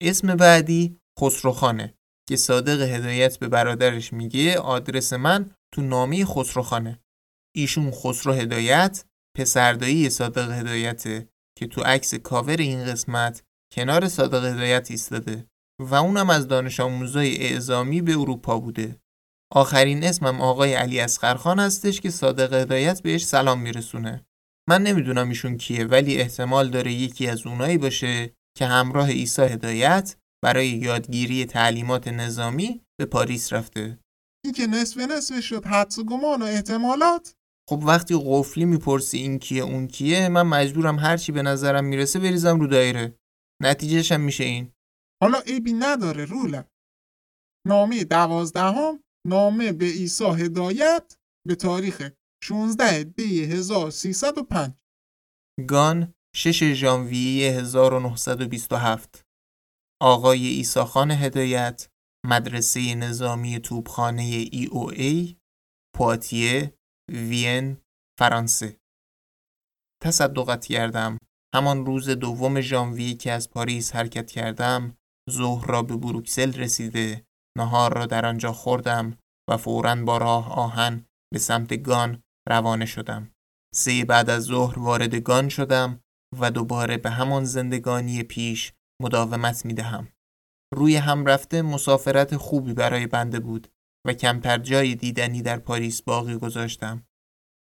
اسم 0.01 0.35
بعدی 0.35 0.97
خسروخانه 1.19 1.93
که 2.29 2.35
صادق 2.35 2.81
هدایت 2.81 3.37
به 3.39 3.47
برادرش 3.47 4.13
میگه 4.13 4.59
آدرس 4.59 5.13
من 5.13 5.51
تو 5.73 5.81
نامه 5.81 6.25
خسروخانه 6.25 6.99
ایشون 7.55 7.91
خسرو 7.91 8.33
هدایت 8.33 9.05
پسردایی 9.37 10.09
صادق 10.09 10.51
هدایته 10.51 11.27
که 11.57 11.67
تو 11.67 11.81
عکس 11.81 12.15
کاور 12.15 12.57
این 12.57 12.85
قسمت 12.85 13.43
کنار 13.71 14.08
صادق 14.08 14.45
هدایت 14.45 14.91
ایستاده 14.91 15.45
و 15.80 15.95
اونم 15.95 16.30
از 16.30 16.47
دانش 16.47 16.80
آموزای 16.80 17.38
اعزامی 17.38 18.01
به 18.01 18.12
اروپا 18.12 18.60
بوده. 18.60 18.99
آخرین 19.51 20.04
اسمم 20.04 20.41
آقای 20.41 20.73
علی 20.73 20.99
اسقرخان 20.99 21.60
هستش 21.60 22.01
که 22.01 22.10
صادق 22.10 22.54
هدایت 22.54 23.01
بهش 23.01 23.25
سلام 23.25 23.62
میرسونه. 23.62 24.25
من 24.69 24.84
نمی‌دونم 24.84 25.30
ایشون 25.30 25.58
کیه 25.58 25.86
ولی 25.86 26.17
احتمال 26.17 26.69
داره 26.69 26.93
یکی 26.93 27.28
از 27.28 27.47
اونایی 27.47 27.78
باشه 27.78 28.34
که 28.58 28.65
همراه 28.65 29.10
عیسی 29.10 29.41
هدایت 29.41 30.15
برای 30.43 30.67
یادگیری 30.67 31.45
تعلیمات 31.45 32.08
نظامی 32.08 32.82
به 32.99 33.06
پاریس 33.06 33.54
رفته. 33.54 33.99
این 34.45 34.54
که 34.54 34.67
نصف 34.67 34.97
نصف 34.97 35.39
شد 35.39 35.65
حدس 35.65 35.97
و 35.97 36.04
گمان 36.04 36.41
و 36.41 36.45
احتمالات؟ 36.45 37.36
خب 37.69 37.84
وقتی 37.86 38.23
قفلی 38.25 38.65
می‌پرسی 38.65 39.17
این 39.17 39.39
کیه 39.39 39.63
اون 39.63 39.88
کیه 39.88 40.30
من 40.30 40.41
مجبورم 40.41 40.99
هرچی 40.99 41.32
به 41.32 41.41
نظرم 41.41 41.86
می‌رسه 41.86 42.19
بریزم 42.19 42.60
رو 42.60 42.67
دایره. 42.67 43.15
نتیجهش 43.61 44.11
هم 44.11 44.21
میشه 44.21 44.43
این. 44.43 44.71
حالا 45.21 45.39
ایبی 45.39 45.73
نداره 45.73 46.25
روله 46.25 46.69
نامه 47.67 48.03
دوازدهم 48.03 49.03
نامه 49.27 49.71
به 49.71 49.85
عیسی 49.85 50.25
هدایت 50.25 51.17
به 51.47 51.55
تاریخ 51.55 52.11
16 52.43 53.03
دی 53.03 53.43
1305 53.43 54.73
گان 55.69 56.13
6 56.35 56.73
ژانویه 56.73 57.51
1927 57.51 59.25
آقای 60.01 60.47
ایساخان 60.47 61.11
هدایت 61.11 61.89
مدرسه 62.25 62.95
نظامی 62.95 63.59
توپخانه 63.59 64.21
ای 64.51 64.65
او 64.71 64.89
ای 64.89 65.37
پواتیه 65.95 66.77
وین 67.11 67.77
فرانسه. 68.19 68.79
تصدقت 70.03 70.65
کردم. 70.65 71.17
همان 71.55 71.85
روز 71.85 72.09
دوم 72.09 72.61
ژانویه 72.61 73.13
که 73.13 73.31
از 73.31 73.49
پاریس 73.49 73.95
حرکت 73.95 74.31
کردم 74.31 74.97
ظهر 75.31 75.67
را 75.67 75.81
به 75.81 75.97
بروکسل 75.97 76.53
رسیده 76.53 77.25
نهار 77.57 77.93
را 77.93 78.05
در 78.05 78.25
آنجا 78.25 78.53
خوردم 78.53 79.17
و 79.49 79.57
فوراً 79.57 79.95
با 79.95 80.17
راه 80.17 80.51
آهن 80.51 81.05
به 81.33 81.39
سمت 81.39 81.73
گان 81.73 82.21
روانه 82.49 82.85
شدم. 82.85 83.31
سه 83.75 84.05
بعد 84.05 84.29
از 84.29 84.43
ظهر 84.43 84.79
وارد 84.79 85.15
گان 85.15 85.49
شدم 85.49 85.99
و 86.39 86.51
دوباره 86.51 86.97
به 86.97 87.09
همان 87.09 87.43
زندگانی 87.43 88.23
پیش 88.23 88.73
مداومت 89.01 89.65
می 89.65 89.73
دهم. 89.73 90.07
روی 90.73 90.95
هم 90.95 91.25
رفته 91.25 91.61
مسافرت 91.61 92.37
خوبی 92.37 92.73
برای 92.73 93.07
بنده 93.07 93.39
بود 93.39 93.67
و 94.07 94.13
کمتر 94.13 94.57
جای 94.57 94.95
دیدنی 94.95 95.41
در 95.41 95.59
پاریس 95.59 96.01
باقی 96.01 96.37
گذاشتم 96.37 97.03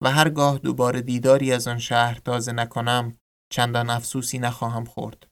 و 0.04 0.12
هرگاه 0.12 0.58
دوباره 0.58 1.02
دیداری 1.02 1.54
از 1.54 1.68
آن 1.68 1.80
شهر 1.80 2.20
تازه 2.26 2.52
نکنم 2.52 3.19
چندان 3.52 3.90
افسوسی 3.90 4.40
نخواهم 4.40 4.86
خورد. 4.86 5.28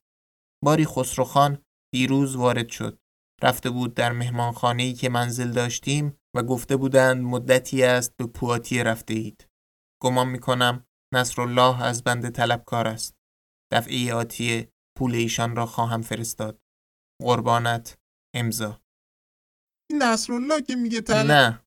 باری 0.63 0.85
خسروخان 0.85 1.63
دیروز 1.93 2.35
وارد 2.35 2.69
شد. 2.69 2.99
رفته 3.41 3.69
بود 3.69 3.93
در 3.93 4.11
مهمانخانه‌ای 4.11 4.93
که 4.93 5.09
منزل 5.09 5.51
داشتیم 5.51 6.17
و 6.35 6.43
گفته 6.43 6.77
بودند 6.77 7.23
مدتی 7.23 7.83
است 7.83 8.17
به 8.17 8.27
پواتیه 8.27 8.83
رفته 8.83 9.13
اید. 9.13 9.49
گمان 10.03 10.29
می 10.29 10.39
کنم 10.39 10.85
نصرالله 11.13 11.83
از 11.83 12.03
بنده 12.03 12.29
طلبکار 12.29 12.87
است. 12.87 13.15
دفعه 13.73 14.13
آتیه 14.13 14.71
پول 14.97 15.15
ایشان 15.15 15.55
را 15.55 15.65
خواهم 15.65 16.01
فرستاد. 16.01 16.61
قربانت 17.21 17.97
امضا. 18.35 18.81
این 19.89 20.03
نصرالله 20.03 20.61
که 20.61 20.75
میگه 20.75 21.01
طلب 21.01 21.31
نه 21.31 21.65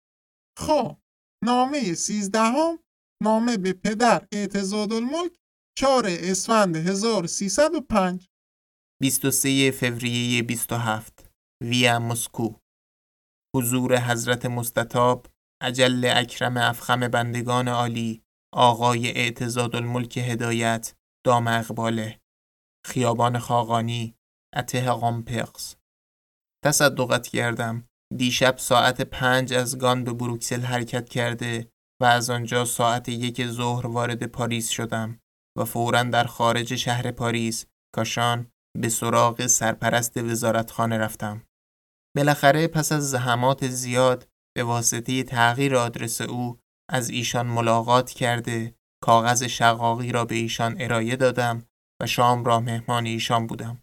خب 0.59 0.97
نامه 1.45 1.95
سیزدهم 1.95 2.79
نامه 3.23 3.57
به 3.57 3.73
پدر 3.73 4.29
اعتزاد 4.33 4.93
الملک 4.93 5.41
4 5.81 6.07
اسفند 6.07 6.77
1305 6.77 8.29
23 9.03 9.71
فوریه 9.71 10.43
27 10.43 11.31
ویا 11.62 11.99
مسکو. 11.99 12.55
حضور 13.57 13.99
حضرت 13.99 14.47
مستطاب 14.47 15.27
عجل 15.62 16.12
اکرم 16.16 16.57
افخم 16.57 17.09
بندگان 17.09 17.69
عالی 17.69 18.23
آقای 18.55 19.11
اعتزاد 19.11 19.77
الملک 19.77 20.19
هدایت 20.19 20.95
دام 21.27 21.49
اقباله. 21.49 22.21
خیابان 22.87 23.38
خاقانی 23.38 24.14
اته 24.55 24.90
قامپقس 24.90 25.77
تصدقت 26.64 27.27
کردم. 27.27 27.88
دیشب 28.16 28.59
ساعت 28.59 29.01
پنج 29.01 29.53
از 29.53 29.79
گان 29.79 30.05
به 30.05 30.12
بروکسل 30.12 30.61
حرکت 30.61 31.09
کرده 31.09 31.71
و 32.01 32.05
از 32.05 32.31
آنجا 32.31 32.64
ساعت 32.64 33.09
یک 33.09 33.47
ظهر 33.47 33.87
وارد 33.87 34.27
پاریس 34.27 34.69
شدم. 34.69 35.21
و 35.59 35.65
فورا 35.65 36.03
در 36.03 36.25
خارج 36.25 36.75
شهر 36.75 37.11
پاریس 37.11 37.67
کاشان 37.95 38.51
به 38.79 38.89
سراغ 38.89 39.47
سرپرست 39.47 40.17
وزارتخانه 40.17 40.99
رفتم. 40.99 41.43
بالاخره 42.17 42.69
پس 42.69 42.93
از 42.93 43.11
زحمات 43.11 43.69
زیاد 43.69 44.29
به 44.57 44.65
واسطه 44.65 45.23
تغییر 45.23 45.77
آدرس 45.77 46.21
او 46.21 46.59
از 46.91 47.11
ایشان 47.11 47.47
ملاقات 47.47 48.11
کرده 48.11 48.75
کاغذ 49.03 49.43
شقاقی 49.43 50.13
را 50.13 50.25
به 50.25 50.35
ایشان 50.35 50.77
ارائه 50.81 51.17
دادم 51.17 51.67
و 52.03 52.07
شام 52.07 52.45
را 52.45 52.61
مهمان 52.61 53.07
ایشان 53.07 53.47
بودم. 53.47 53.83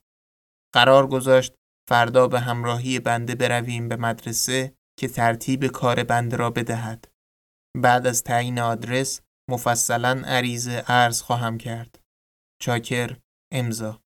قرار 0.73 1.07
گذاشت 1.07 1.53
فردا 1.89 2.27
به 2.27 2.39
همراهی 2.39 2.99
بنده 2.99 3.35
برویم 3.35 3.87
به 3.87 3.95
مدرسه 3.95 4.73
که 4.99 5.07
ترتیب 5.07 5.67
کار 5.67 6.03
بنده 6.03 6.37
را 6.37 6.49
بدهد. 6.49 7.07
بعد 7.77 8.07
از 8.07 8.23
تعیین 8.23 8.59
آدرس 8.59 9.21
مفصلا 9.49 10.21
عریض 10.25 10.67
عرض 10.67 11.21
خواهم 11.21 11.57
کرد. 11.57 11.99
چاکر 12.61 13.17
امضا 13.51 14.01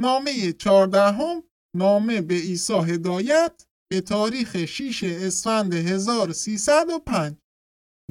نامه 0.00 0.52
چهاردهم 0.52 1.42
نامه 1.76 2.20
به 2.20 2.34
عیسی 2.34 2.72
هدایت 2.72 3.66
به 3.90 4.00
تاریخ 4.00 4.64
6 4.64 5.04
اسفند 5.04 5.74
1305 5.74 7.36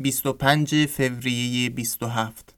25 0.02 0.86
فوریه 0.86 1.70
27 1.70 2.56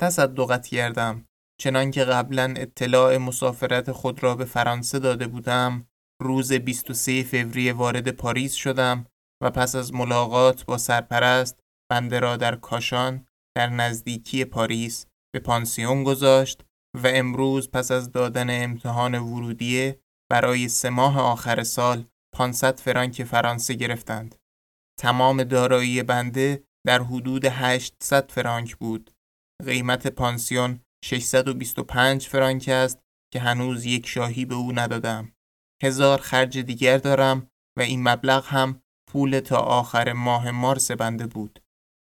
تصدقت 0.00 0.66
کردم. 0.66 1.26
چنان 1.60 1.90
که 1.90 2.04
قبلا 2.04 2.54
اطلاع 2.56 3.16
مسافرت 3.16 3.92
خود 3.92 4.22
را 4.22 4.34
به 4.34 4.44
فرانسه 4.44 4.98
داده 4.98 5.26
بودم 5.26 5.86
روز 6.22 6.52
23 6.52 7.22
فوریه 7.22 7.72
وارد 7.72 8.10
پاریس 8.10 8.52
شدم 8.52 9.06
و 9.42 9.50
پس 9.50 9.74
از 9.74 9.94
ملاقات 9.94 10.64
با 10.64 10.78
سرپرست 10.78 11.60
بنده 11.90 12.20
را 12.20 12.36
در 12.36 12.56
کاشان 12.56 13.26
در 13.56 13.68
نزدیکی 13.68 14.44
پاریس 14.44 15.06
به 15.34 15.40
پانسیون 15.40 16.04
گذاشت 16.04 16.64
و 16.94 17.06
امروز 17.06 17.70
پس 17.70 17.90
از 17.90 18.12
دادن 18.12 18.64
امتحان 18.64 19.14
ورودیه 19.14 20.00
برای 20.30 20.68
سه 20.68 20.90
ماه 20.90 21.20
آخر 21.20 21.62
سال 21.62 22.04
500 22.34 22.80
فرانک 22.80 23.24
فرانسه 23.24 23.74
گرفتند. 23.74 24.34
تمام 25.00 25.44
دارایی 25.44 26.02
بنده 26.02 26.64
در 26.86 27.02
حدود 27.02 27.44
800 27.44 28.30
فرانک 28.30 28.76
بود. 28.76 29.10
قیمت 29.64 30.06
پانسیون 30.06 30.80
625 31.04 32.28
فرانک 32.28 32.68
است 32.68 32.98
که 33.32 33.40
هنوز 33.40 33.84
یک 33.84 34.06
شاهی 34.06 34.44
به 34.44 34.54
او 34.54 34.72
ندادم. 34.72 35.32
هزار 35.82 36.18
خرج 36.18 36.58
دیگر 36.58 36.98
دارم 36.98 37.50
و 37.78 37.82
این 37.82 38.08
مبلغ 38.08 38.46
هم 38.46 38.82
پول 39.10 39.40
تا 39.40 39.56
آخر 39.56 40.12
ماه 40.12 40.50
مارس 40.50 40.90
بنده 40.90 41.26
بود. 41.26 41.60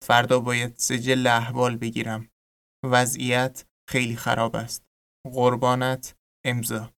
فردا 0.03 0.39
باید 0.39 0.77
سجل 0.77 1.27
احوال 1.27 1.77
بگیرم. 1.77 2.29
وضعیت 2.83 3.65
خیلی 3.89 4.15
خراب 4.15 4.55
است. 4.55 4.83
قربانت 5.33 6.15
امضا. 6.45 6.93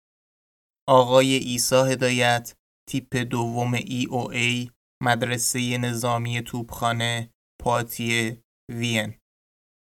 آقای 0.90 1.34
ایسا 1.34 1.84
هدایت 1.84 2.56
تیپ 2.90 3.16
دوم 3.16 3.74
ای 3.74 4.06
او 4.10 4.32
ای 4.32 4.72
مدرسه 5.04 5.78
نظامی 5.78 6.42
توپخانه 6.42 7.30
پاتیه 7.62 8.44
وین. 8.72 9.14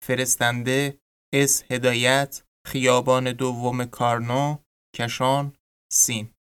فرستنده 0.04 1.00
اس 1.34 1.64
هدایت 1.72 2.44
خیابان 2.68 3.32
دوم 3.34 3.86
کارنو 3.86 4.58
کشان 4.96 5.54
سین. 5.92 6.32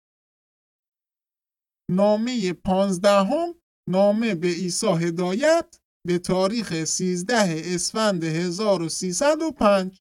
نامه 1.90 2.52
پانزدهم 2.52 3.54
نامه 3.90 4.34
به 4.34 4.48
عیسی 4.48 4.86
هدایت 4.86 5.78
به 6.06 6.18
تاریخ 6.18 6.84
13 6.84 7.34
اسفند 7.74 8.24
1305 8.24 9.98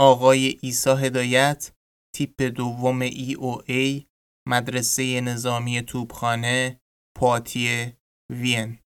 آقای 0.00 0.58
ایسا 0.62 0.96
هدایت 0.96 1.72
تیپ 2.14 2.42
دوم 2.42 3.00
ای 3.00 3.34
او 3.34 3.62
ای 3.66 4.06
مدرسه 4.48 5.20
نظامی 5.20 5.82
توپخانه 5.82 6.80
پواتیه 7.18 7.96
وین. 8.32 8.78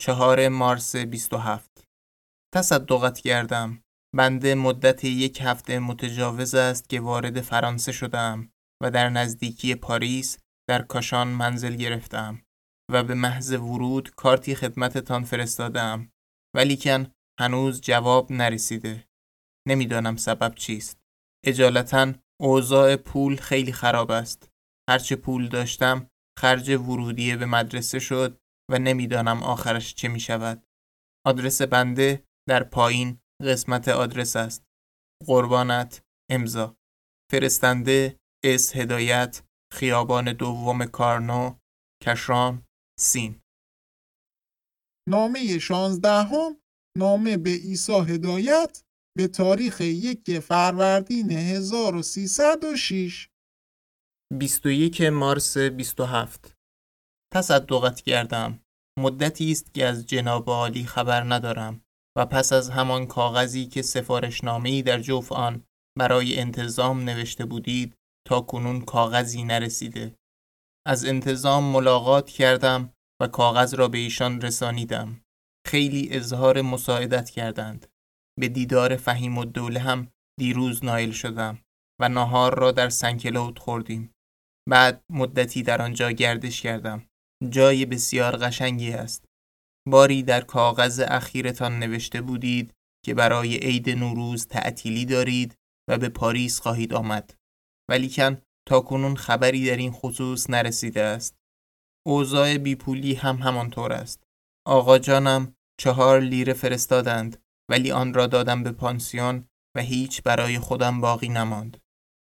چهار 0.00 0.48
مارس 0.48 0.96
27 0.96 1.84
تصدقت 2.54 3.18
کردم. 3.18 3.82
بنده 4.16 4.54
مدت 4.54 5.04
یک 5.04 5.40
هفته 5.40 5.78
متجاوز 5.78 6.54
است 6.54 6.88
که 6.88 7.00
وارد 7.00 7.40
فرانسه 7.40 7.92
شدم 7.92 8.52
و 8.82 8.90
در 8.90 9.08
نزدیکی 9.08 9.74
پاریس 9.74 10.38
در 10.68 10.82
کاشان 10.82 11.28
منزل 11.28 11.74
گرفتم 11.74 12.42
و 12.92 13.04
به 13.04 13.14
محض 13.14 13.52
ورود 13.52 14.10
کارتی 14.10 14.54
خدمتتان 14.54 15.24
فرستادم 15.24 16.12
ولیکن 16.56 17.06
هنوز 17.40 17.80
جواب 17.80 18.32
نرسیده. 18.32 19.11
نمی‌دانم 19.68 20.16
سبب 20.16 20.54
چیست. 20.54 21.00
اجالتا 21.44 22.12
اوضاع 22.40 22.96
پول 22.96 23.36
خیلی 23.36 23.72
خراب 23.72 24.10
است. 24.10 24.50
هرچه 24.90 25.16
پول 25.16 25.48
داشتم 25.48 26.10
خرج 26.38 26.70
ورودیه 26.70 27.36
به 27.36 27.46
مدرسه 27.46 27.98
شد 27.98 28.40
و 28.70 28.78
نمی‌دانم 28.78 29.42
آخرش 29.42 29.94
چه 29.94 30.08
می 30.08 30.20
شود 30.20 30.66
آدرس 31.26 31.62
بنده 31.62 32.24
در 32.48 32.62
پایین 32.62 33.20
قسمت 33.42 33.88
آدرس 33.88 34.36
است. 34.36 34.64
قربانت 35.26 36.02
امضا. 36.30 36.76
فرستنده 37.30 38.20
اس 38.44 38.76
هدایت 38.76 39.42
خیابان 39.72 40.32
دوم 40.32 40.84
کارنو 40.84 41.58
کشران 42.02 42.66
سین. 42.98 43.40
نامه 45.08 45.58
شانزدهم 45.58 46.62
نامه 46.98 47.36
به 47.36 47.50
عیسی 47.50 47.92
هدایت 47.92 48.84
به 49.16 49.28
تاریخ 49.28 49.80
یک 49.80 50.38
فروردین 50.38 51.30
1306 51.30 53.28
21 54.38 55.02
مارس 55.02 55.58
27 55.58 56.54
تصدقت 57.34 58.00
کردم. 58.00 58.62
مدتی 58.98 59.52
است 59.52 59.74
که 59.74 59.86
از 59.86 60.06
جناب 60.06 60.50
عالی 60.50 60.84
خبر 60.84 61.22
ندارم 61.34 61.84
و 62.18 62.26
پس 62.26 62.52
از 62.52 62.70
همان 62.70 63.06
کاغذی 63.06 63.66
که 63.66 63.82
سفارشنامه‌ای 63.82 64.82
در 64.82 65.00
جوف 65.00 65.32
آن 65.32 65.64
برای 65.98 66.38
انتظام 66.38 67.00
نوشته 67.00 67.44
بودید 67.44 67.94
تا 68.28 68.40
کنون 68.40 68.80
کاغذی 68.80 69.44
نرسیده. 69.44 70.14
از 70.86 71.04
انتظام 71.04 71.64
ملاقات 71.64 72.30
کردم 72.30 72.92
و 73.22 73.26
کاغذ 73.26 73.74
را 73.74 73.88
به 73.88 73.98
ایشان 73.98 74.40
رسانیدم. 74.40 75.20
خیلی 75.66 76.08
اظهار 76.10 76.62
مساعدت 76.62 77.30
کردند. 77.30 77.91
به 78.40 78.48
دیدار 78.48 78.96
فهیم 78.96 79.38
و 79.38 79.44
دوله 79.44 79.80
هم 79.80 80.08
دیروز 80.38 80.84
نایل 80.84 81.12
شدم 81.12 81.58
و 82.00 82.08
نهار 82.08 82.58
را 82.58 82.72
در 82.72 82.88
سنکلوت 82.88 83.58
خوردیم. 83.58 84.12
بعد 84.68 85.04
مدتی 85.10 85.62
در 85.62 85.82
آنجا 85.82 86.10
گردش 86.10 86.62
کردم. 86.62 87.06
جای 87.50 87.86
بسیار 87.86 88.36
قشنگی 88.36 88.92
است. 88.92 89.24
باری 89.88 90.22
در 90.22 90.40
کاغذ 90.40 91.04
اخیرتان 91.08 91.78
نوشته 91.78 92.20
بودید 92.20 92.74
که 93.04 93.14
برای 93.14 93.56
عید 93.56 93.90
نوروز 93.90 94.46
تعطیلی 94.46 95.04
دارید 95.04 95.54
و 95.90 95.98
به 95.98 96.08
پاریس 96.08 96.60
خواهید 96.60 96.94
آمد. 96.94 97.34
ولیکن 97.90 98.38
تا 98.68 98.80
کنون 98.80 99.16
خبری 99.16 99.66
در 99.66 99.76
این 99.76 99.92
خصوص 99.92 100.50
نرسیده 100.50 101.02
است. 101.02 101.36
اوضاع 102.06 102.58
بیپولی 102.58 103.14
هم 103.14 103.36
همانطور 103.36 103.92
است. 103.92 104.22
آقا 104.66 104.98
جانم 104.98 105.54
چهار 105.80 106.20
لیره 106.20 106.52
فرستادند. 106.52 107.42
ولی 107.72 107.92
آن 107.92 108.14
را 108.14 108.26
دادم 108.26 108.62
به 108.62 108.72
پانسیون 108.72 109.48
و 109.76 109.80
هیچ 109.80 110.22
برای 110.22 110.58
خودم 110.58 111.00
باقی 111.00 111.28
نماند 111.28 111.80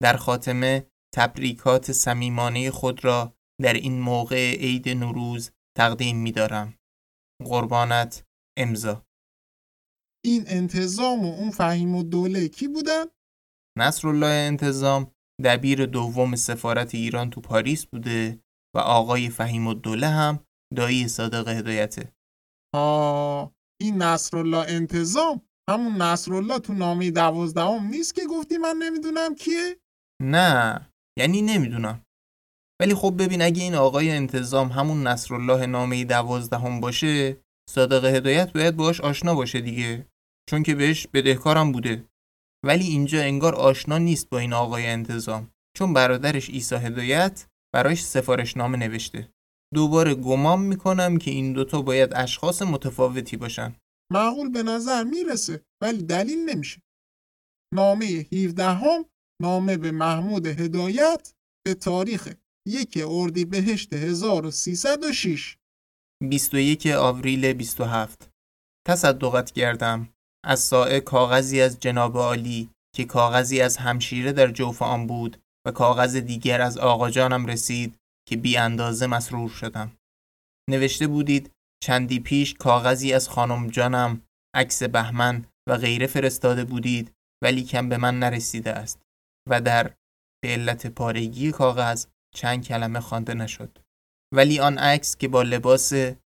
در 0.01 0.17
خاتمه 0.17 0.87
تبریکات 1.15 1.91
صمیمانه 1.91 2.71
خود 2.71 3.05
را 3.05 3.35
در 3.61 3.73
این 3.73 4.01
موقع 4.01 4.55
عید 4.55 4.89
نوروز 4.89 5.51
تقدیم 5.77 6.17
می 6.17 6.31
دارم. 6.31 6.77
قربانت 7.45 8.25
امضا 8.57 9.05
این 10.25 10.43
انتظام 10.47 11.25
و 11.25 11.33
اون 11.33 11.51
فهیم 11.51 11.95
و 11.95 12.03
دوله 12.03 12.47
کی 12.47 12.67
بودن؟ 12.67 13.05
نصرالله 13.77 14.27
انتظام 14.27 15.11
دبیر 15.43 15.85
دوم 15.85 16.35
سفارت 16.35 16.95
ایران 16.95 17.29
تو 17.29 17.41
پاریس 17.41 17.85
بوده 17.85 18.43
و 18.75 18.79
آقای 18.79 19.29
فهیم 19.29 19.67
الدوله 19.67 20.07
هم 20.07 20.45
دایی 20.75 21.07
صادق 21.07 21.47
هدایته 21.47 22.13
آه 22.75 23.54
این 23.81 24.01
نصرالله 24.01 24.65
انتظام 24.67 25.41
همون 25.69 26.01
نصرالله 26.01 26.59
تو 26.59 26.73
نامه 26.73 27.11
دوازدهم 27.11 27.87
نیست 27.87 28.15
که 28.15 28.21
گفتی 28.25 28.57
من 28.57 28.75
نمی‌دونم 28.75 29.35
کیه؟ 29.35 29.77
نه 30.21 30.89
یعنی 31.19 31.41
نمی‌دونم. 31.41 32.01
ولی 32.81 32.95
خب 32.95 33.15
ببین 33.19 33.41
اگه 33.41 33.63
این 33.63 33.75
آقای 33.75 34.11
انتظام 34.11 34.67
همون 34.69 35.07
نصرالله 35.07 35.65
نامه 35.65 36.03
دوازدهم 36.03 36.79
باشه 36.79 37.37
صادق 37.69 38.05
هدایت 38.05 38.53
باید 38.53 38.75
باش 38.75 39.01
آشنا 39.01 39.35
باشه 39.35 39.61
دیگه 39.61 40.07
چون 40.49 40.63
که 40.63 40.75
بهش 40.75 41.07
بدهکارم 41.07 41.71
بوده. 41.71 42.05
ولی 42.65 42.83
اینجا 42.83 43.21
انگار 43.21 43.55
آشنا 43.55 43.97
نیست 43.97 44.29
با 44.29 44.39
این 44.39 44.53
آقای 44.53 44.85
انتظام 44.85 45.51
چون 45.77 45.93
برادرش 45.93 46.49
عیسی 46.49 46.75
هدایت 46.75 47.47
براش 47.73 48.03
سفارش 48.03 48.57
نامه 48.57 48.77
نوشته. 48.77 49.29
دوباره 49.75 50.15
گمان 50.15 50.59
می‌کنم 50.61 51.17
که 51.17 51.31
این 51.31 51.53
دوتا 51.53 51.81
باید 51.81 52.13
اشخاص 52.15 52.61
متفاوتی 52.61 53.37
باشن. 53.37 53.75
معقول 54.11 54.49
به 54.49 54.63
نظر 54.63 55.03
می‌رسه 55.03 55.61
ولی 55.81 56.03
دلیل 56.03 56.49
نمیشه. 56.49 56.81
نامه 57.73 58.05
17 58.05 58.63
هم 58.63 59.05
نامه 59.41 59.77
به 59.77 59.91
محمود 59.91 60.45
هدایت 60.47 61.33
به 61.65 61.73
تاریخ 61.73 62.33
یک 62.67 63.03
اردی 63.07 63.45
بهشت 63.45 63.93
1306 63.93 65.57
21 66.29 66.87
آوریل 66.87 67.53
27 67.53 68.29
تصدقت 68.87 69.51
کردم. 69.51 70.09
از 70.45 70.59
سائه 70.59 70.99
کاغذی 70.99 71.61
از 71.61 71.79
جناب 71.79 72.17
عالی 72.17 72.69
که 72.95 73.05
کاغذی 73.05 73.61
از 73.61 73.77
همشیره 73.77 74.31
در 74.31 74.51
جوف 74.51 74.81
آن 74.81 75.07
بود 75.07 75.37
و 75.67 75.71
کاغذ 75.71 76.15
دیگر 76.15 76.61
از 76.61 76.77
آقا 76.77 77.09
جانم 77.09 77.45
رسید 77.45 77.95
که 78.27 78.37
بی 78.37 78.57
اندازه 78.57 79.07
مسرور 79.07 79.49
شدم. 79.49 79.97
نوشته 80.69 81.07
بودید 81.07 81.51
چندی 81.83 82.19
پیش 82.19 82.53
کاغذی 82.53 83.13
از 83.13 83.29
خانم 83.29 83.67
جانم 83.67 84.21
عکس 84.55 84.83
بهمن 84.83 85.45
و 85.69 85.77
غیره 85.77 86.07
فرستاده 86.07 86.63
بودید 86.63 87.11
ولی 87.43 87.63
کم 87.63 87.89
به 87.89 87.97
من 87.97 88.19
نرسیده 88.19 88.71
است 88.71 89.01
و 89.49 89.61
در 89.61 89.93
به 90.43 90.49
علت 90.49 90.87
پارگی 90.87 91.51
کاغذ 91.51 92.05
چند 92.35 92.67
کلمه 92.67 92.99
خوانده 92.99 93.33
نشد. 93.33 93.77
ولی 94.33 94.59
آن 94.59 94.77
عکس 94.77 95.17
که 95.17 95.27
با 95.27 95.41
لباس 95.41 95.93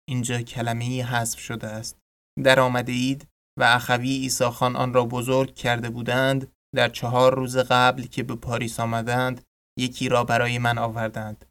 اینجا 0.09 0.43
کلمه 0.43 0.85
ای 0.85 1.01
حذف 1.01 1.39
شده 1.39 1.67
است. 1.67 1.99
در 2.45 2.61
آمده 2.61 2.93
اید 2.93 3.29
و 3.59 3.63
اخوی 3.63 4.11
ایساخان 4.11 4.77
آن 4.77 4.95
را 4.95 5.05
بزرگ 5.05 5.55
کرده 5.55 5.91
بودند 5.91 6.53
در 6.77 6.89
چهار 6.89 7.35
روز 7.35 7.57
قبل 7.57 8.03
که 8.03 8.23
به 8.23 8.35
پاریس 8.35 8.81
آمدند 8.81 9.43
یکی 9.79 10.09
را 10.09 10.25
برای 10.25 10.59
من 10.59 10.79
آوردند. 10.79 11.45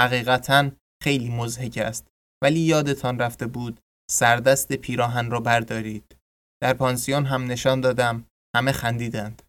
حقیقتا 0.00 0.70
خیلی 1.02 1.28
مزهک 1.28 1.78
است. 1.78 2.06
ولی 2.42 2.60
یادتان 2.60 3.18
رفته 3.18 3.46
بود 3.46 3.80
سردست 4.10 4.72
پیراهن 4.72 5.30
را 5.30 5.40
بردارید. 5.40 6.16
در 6.62 6.74
پانسیون 6.74 7.24
هم 7.26 7.46
نشان 7.46 7.80
دادم 7.80 8.26
همه 8.56 8.72
خندیدند. 8.72 9.42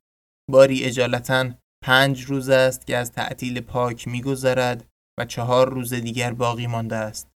باری 0.52 0.84
اجالتا 0.84 1.52
پنج 1.84 2.24
روز 2.24 2.50
است 2.50 2.88
که 2.88 2.98
از 2.98 3.12
تعطیل 3.12 3.62
پاک 3.62 4.08
میگذرد 4.08 4.86
و 5.20 5.26
چهار 5.26 5.70
روز 5.70 5.94
دیگر 5.94 6.34
باقی 6.34 6.68
مانده 6.68 6.96
است. 6.96 7.30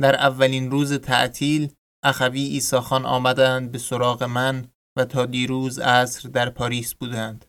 در 0.00 0.14
اولین 0.14 0.70
روز 0.70 0.92
تعطیل 0.92 1.72
اخوی 2.04 2.42
ایساخان 2.42 3.06
آمدند 3.06 3.72
به 3.72 3.78
سراغ 3.78 4.22
من 4.22 4.68
و 4.98 5.04
تا 5.04 5.26
دیروز 5.26 5.78
عصر 5.78 6.28
در 6.28 6.50
پاریس 6.50 6.94
بودند. 6.94 7.44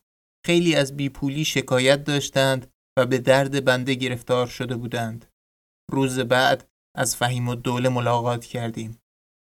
خیلی 0.46 0.76
از 0.76 0.98
بیپولی 0.98 1.46
شکایت 1.46 2.04
داشتند 2.04 2.72
و 2.98 3.06
به 3.06 3.18
درد 3.18 3.66
بنده 3.66 3.94
گرفتار 3.94 4.48
شده 4.48 4.76
بودند. 4.76 5.26
روز 5.92 6.20
بعد 6.20 6.70
از 6.96 7.16
فهیم 7.16 7.48
و 7.48 7.56
دوله 7.56 7.90
ملاقات 7.90 8.46
کردیم. 8.46 9.00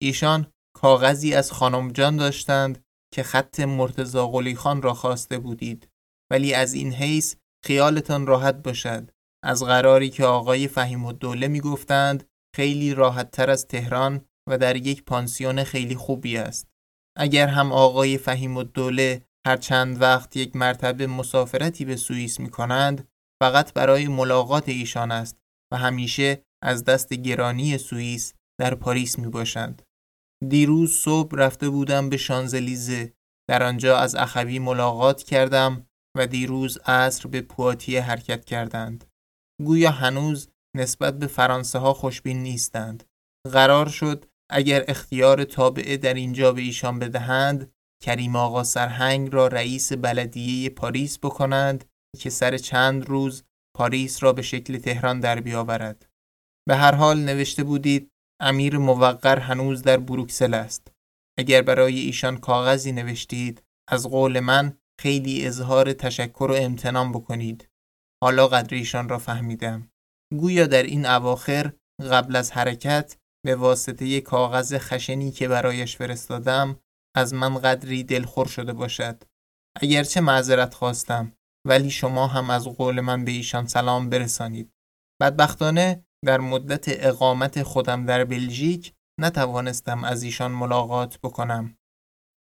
ایشان 0.03 0.53
کاغذی 0.77 1.35
از 1.35 1.53
خانم 1.53 1.93
جان 1.93 2.17
داشتند 2.17 2.85
که 3.15 3.23
خط 3.23 3.61
مرتزا 3.61 4.29
قلی 4.29 4.57
خان 4.57 4.83
را 4.83 4.95
خواسته 4.95 5.39
بودید. 5.39 5.89
ولی 6.31 6.55
از 6.55 6.75
این 6.75 6.93
حیث 6.93 7.37
خیالتان 7.65 8.27
راحت 8.27 8.63
باشد. 8.63 9.11
از 9.45 9.63
قراری 9.63 10.11
که 10.11 10.25
آقای 10.25 10.69
فهیم 10.69 11.05
و 11.05 11.13
دوله 11.13 11.49
می 11.49 11.61
گفتند 11.61 12.29
خیلی 12.57 12.95
راحت 12.95 13.31
تر 13.31 13.51
از 13.51 13.67
تهران 13.67 14.25
و 14.49 14.59
در 14.59 14.77
یک 14.77 15.05
پانسیون 15.05 15.65
خیلی 15.65 15.95
خوبی 15.95 16.37
است. 16.37 16.69
اگر 17.17 17.47
هم 17.47 17.73
آقای 17.73 18.19
فهیم 18.19 18.57
و 18.57 18.63
دوله 18.63 19.23
هر 19.47 19.57
چند 19.57 20.03
وقت 20.03 20.37
یک 20.37 20.57
مرتبه 20.57 21.07
مسافرتی 21.07 21.85
به 21.85 21.97
سوئیس 21.97 22.41
می 22.41 22.51
کنند 22.51 23.08
فقط 23.43 23.73
برای 23.73 24.09
ملاقات 24.09 24.69
ایشان 24.69 25.13
است 25.13 25.37
و 25.73 25.77
همیشه 25.77 26.43
از 26.65 26.85
دست 26.85 27.15
گرانی 27.15 27.79
سوئیس 27.79 28.35
در 28.61 28.75
پاریس 28.75 29.19
می 29.19 29.29
باشند. 29.29 29.83
دیروز 30.49 30.93
صبح 30.93 31.37
رفته 31.37 31.69
بودم 31.69 32.09
به 32.09 32.17
شانزلیزه 32.17 33.13
در 33.49 33.63
آنجا 33.63 33.99
از 33.99 34.15
اخوی 34.15 34.59
ملاقات 34.59 35.23
کردم 35.23 35.87
و 36.17 36.27
دیروز 36.27 36.79
عصر 36.79 37.29
به 37.29 37.41
پواتیه 37.41 38.03
حرکت 38.03 38.45
کردند. 38.45 39.05
گویا 39.65 39.91
هنوز 39.91 40.49
نسبت 40.77 41.19
به 41.19 41.27
فرانسه 41.27 41.79
ها 41.79 41.95
خوشبین 41.95 42.43
نیستند. 42.43 43.05
قرار 43.53 43.89
شد 43.89 44.25
اگر 44.51 44.85
اختیار 44.89 45.45
تابعه 45.45 45.97
در 45.97 46.15
اینجا 46.15 46.53
به 46.53 46.61
ایشان 46.61 46.99
بدهند 46.99 47.73
کریم 48.03 48.37
آقا 48.37 48.65
سرهنگ 48.65 49.33
را 49.33 49.49
رئیس 49.49 49.93
بلدیه 49.93 50.71
پاریس 50.71 51.19
بکنند 51.19 51.85
که 52.19 52.31
سر 52.31 52.59
چند 52.59 53.09
روز 53.09 53.43
پاریس 53.77 54.23
را 54.23 54.33
به 54.33 54.43
شکل 54.43 54.79
تهران 54.79 55.21
در 55.21 55.41
بیاورد. 55.41 56.07
به 56.69 56.77
هر 56.77 56.95
حال 56.95 57.19
نوشته 57.21 57.65
بودید 57.65 58.11
امیر 58.41 58.79
موقر 58.79 59.39
هنوز 59.39 59.83
در 59.83 59.97
بروکسل 59.97 60.55
است. 60.55 60.93
اگر 61.39 61.63
برای 61.63 61.99
ایشان 61.99 62.39
کاغذی 62.39 62.93
نوشتید 62.93 63.63
از 63.91 64.07
قول 64.07 64.41
من 64.41 64.79
خیلی 65.01 65.47
اظهار 65.47 65.93
تشکر 65.93 66.49
و 66.51 66.55
امتنان 66.55 67.13
بکنید. 67.13 67.69
حالا 68.23 68.49
قدر 68.49 68.77
ایشان 68.77 69.09
را 69.09 69.19
فهمیدم. 69.19 69.91
گویا 70.33 70.67
در 70.67 70.83
این 70.83 71.07
اواخر 71.07 71.73
قبل 72.01 72.37
از 72.37 72.53
حرکت 72.53 73.17
به 73.47 73.57
واسطه 73.57 74.21
کاغذ 74.21 74.75
خشنی 74.79 75.31
که 75.31 75.49
برایش 75.49 75.97
فرستادم 75.97 76.81
از 77.17 77.35
من 77.35 77.59
قدری 77.59 78.05
دلخور 78.05 78.47
شده 78.47 78.73
باشد 78.73 79.25
اگرچه 79.81 80.21
معذرت 80.21 80.75
خواستم 80.75 81.33
ولی 81.67 81.91
شما 81.91 82.27
هم 82.27 82.51
از 82.51 82.69
قول 82.69 83.01
من 83.01 83.25
به 83.25 83.31
ایشان 83.31 83.67
سلام 83.67 84.11
برسانید. 84.11 84.73
بدبختانه 85.21 86.05
در 86.25 86.41
مدت 86.41 86.85
اقامت 86.89 87.63
خودم 87.63 88.07
در 88.07 88.25
بلژیک 88.25 88.95
نتوانستم 89.21 90.05
از 90.05 90.23
ایشان 90.23 90.51
ملاقات 90.53 91.19
بکنم. 91.19 91.79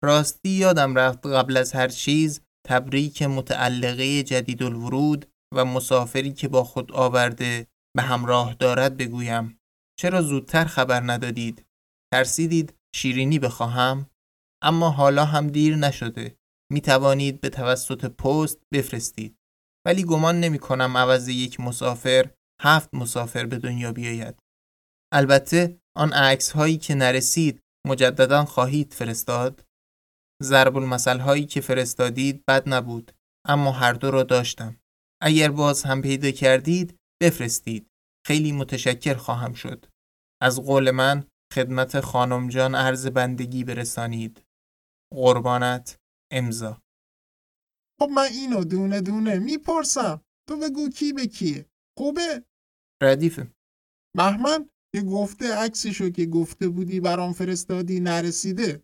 راستی 0.04 0.48
یادم 0.48 0.94
رفت 0.94 1.26
قبل 1.26 1.56
از 1.56 1.72
هر 1.72 1.88
چیز 1.88 2.40
تبریک 2.66 3.22
متعلقه 3.22 4.22
جدید 4.22 4.62
الورود 4.62 5.26
و 5.54 5.64
مسافری 5.64 6.32
که 6.32 6.48
با 6.48 6.64
خود 6.64 6.92
آورده 6.92 7.66
به 7.96 8.02
همراه 8.02 8.54
دارد 8.54 8.96
بگویم. 8.96 9.60
چرا 9.98 10.22
زودتر 10.22 10.64
خبر 10.64 11.00
ندادید؟ 11.12 11.66
ترسیدید 12.14 12.74
شیرینی 12.94 13.38
بخواهم؟ 13.38 14.10
اما 14.62 14.90
حالا 14.90 15.24
هم 15.24 15.46
دیر 15.48 15.76
نشده. 15.76 16.37
می 16.72 16.80
توانید 16.80 17.40
به 17.40 17.48
توسط 17.48 18.04
پست 18.04 18.58
بفرستید. 18.72 19.36
ولی 19.86 20.04
گمان 20.04 20.40
نمی 20.40 20.58
کنم 20.58 20.96
عوض 20.96 21.28
یک 21.28 21.60
مسافر 21.60 22.30
هفت 22.62 22.94
مسافر 22.94 23.46
به 23.46 23.58
دنیا 23.58 23.92
بیاید. 23.92 24.38
البته 25.12 25.80
آن 25.96 26.12
عکس 26.12 26.50
هایی 26.50 26.78
که 26.78 26.94
نرسید 26.94 27.60
مجددا 27.86 28.44
خواهید 28.44 28.94
فرستاد؟ 28.94 29.64
ضرب 30.42 30.76
المثل 30.76 31.18
هایی 31.18 31.46
که 31.46 31.60
فرستادید 31.60 32.44
بد 32.48 32.68
نبود 32.68 33.12
اما 33.46 33.72
هر 33.72 33.92
دو 33.92 34.10
را 34.10 34.22
داشتم. 34.22 34.76
اگر 35.22 35.50
باز 35.50 35.82
هم 35.82 36.02
پیدا 36.02 36.30
کردید 36.30 36.96
بفرستید. 37.22 37.86
خیلی 38.26 38.52
متشکر 38.52 39.14
خواهم 39.14 39.52
شد. 39.52 39.86
از 40.42 40.60
قول 40.60 40.90
من 40.90 41.24
خدمت 41.54 42.00
خانم 42.00 42.48
جان 42.48 42.74
عرض 42.74 43.06
بندگی 43.06 43.64
برسانید. 43.64 44.42
قربانت 45.14 45.96
امضا. 46.30 46.82
خب 48.00 48.08
من 48.08 48.28
اینو 48.32 48.64
دونه 48.64 49.00
دونه 49.00 49.38
می‌پرسم. 49.38 50.20
تو 50.48 50.56
بگو 50.56 50.88
کی 50.88 51.12
به 51.12 51.26
کیه. 51.26 51.66
خوبه؟ 51.98 52.44
ردیفه. 53.02 53.52
بهمن 54.16 54.70
که 54.94 55.02
گفته 55.02 55.54
عکسشو 55.54 56.10
که 56.10 56.26
گفته 56.26 56.68
بودی 56.68 57.00
برام 57.00 57.32
فرستادی 57.32 58.00
نرسیده. 58.00 58.82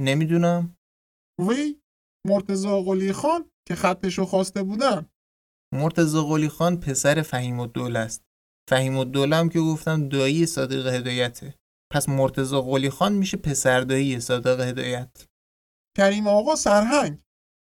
نمی‌دونم. 0.00 0.76
وی؟ 1.38 1.80
مرتزا 2.26 2.82
قلی 2.82 3.12
خان 3.12 3.50
که 3.68 3.74
خطشو 3.74 4.24
خواسته 4.24 4.62
بودم 4.62 5.10
مرتزا 5.74 6.24
قلی 6.24 6.48
خان 6.48 6.80
پسر 6.80 7.22
فهیم 7.22 7.60
الدوله 7.60 7.98
است. 7.98 8.22
فهیم 8.70 8.96
الدوله 8.96 9.36
هم 9.36 9.48
که 9.48 9.60
گفتم 9.60 10.08
دایی 10.08 10.46
صادق 10.46 10.86
هدایته. 10.86 11.54
پس 11.92 12.08
مرتزا 12.08 12.62
قلی 12.62 12.90
خان 12.90 13.12
میشه 13.12 13.36
پسر 13.36 13.80
دایی 13.80 14.20
صادق 14.20 14.60
هدایت. 14.60 15.28
کریم 15.96 16.26
آقا 16.26 16.56
سرهنگ. 16.56 17.18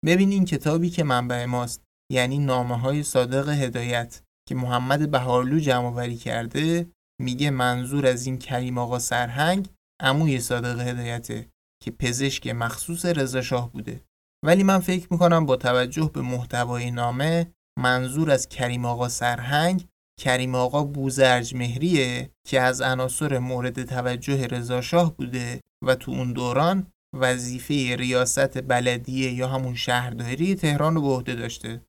ببین 0.05 0.31
این 0.31 0.45
کتابی 0.45 0.89
که 0.89 1.03
منبع 1.03 1.45
ماست 1.45 1.83
یعنی 2.11 2.37
نامه 2.39 2.79
های 2.79 3.03
صادق 3.03 3.49
هدایت 3.49 4.21
که 4.47 4.55
محمد 4.55 5.11
بهارلو 5.11 5.59
جمع 5.59 5.89
وری 5.89 6.17
کرده 6.17 6.91
میگه 7.21 7.49
منظور 7.49 8.07
از 8.07 8.25
این 8.25 8.37
کریم 8.37 8.77
آقا 8.77 8.99
سرهنگ 8.99 9.69
عموی 10.01 10.39
صادق 10.39 10.79
هدایته 10.79 11.49
که 11.83 11.91
پزشک 11.91 12.47
مخصوص 12.47 13.05
رضا 13.05 13.41
شاه 13.41 13.71
بوده. 13.71 14.01
ولی 14.45 14.63
من 14.63 14.79
فکر 14.79 15.07
می‌کنم 15.11 15.45
با 15.45 15.55
توجه 15.55 16.11
به 16.13 16.21
محتوای 16.21 16.91
نامه 16.91 17.51
منظور 17.79 18.31
از 18.31 18.49
کریم 18.49 18.85
آقا 18.85 19.09
سرهنگ 19.09 19.87
کریم 20.19 20.55
آقا 20.55 20.83
بوزرج 20.83 21.55
مهریه 21.55 22.29
که 22.47 22.61
از 22.61 22.81
عناصر 22.81 23.39
مورد 23.39 23.83
توجه 23.83 24.47
رضا 24.47 24.81
شاه 24.81 25.15
بوده 25.15 25.61
و 25.81 25.95
تو 25.95 26.11
اون 26.11 26.33
دوران 26.33 26.87
وظیفه 27.15 27.95
ریاست 27.95 28.61
بلدیه 28.61 29.33
یا 29.33 29.47
همون 29.47 29.75
شهرداری 29.75 30.55
تهران 30.55 30.95
رو 30.95 31.01
به 31.01 31.07
عهده 31.07 31.35
داشته؟ 31.35 31.85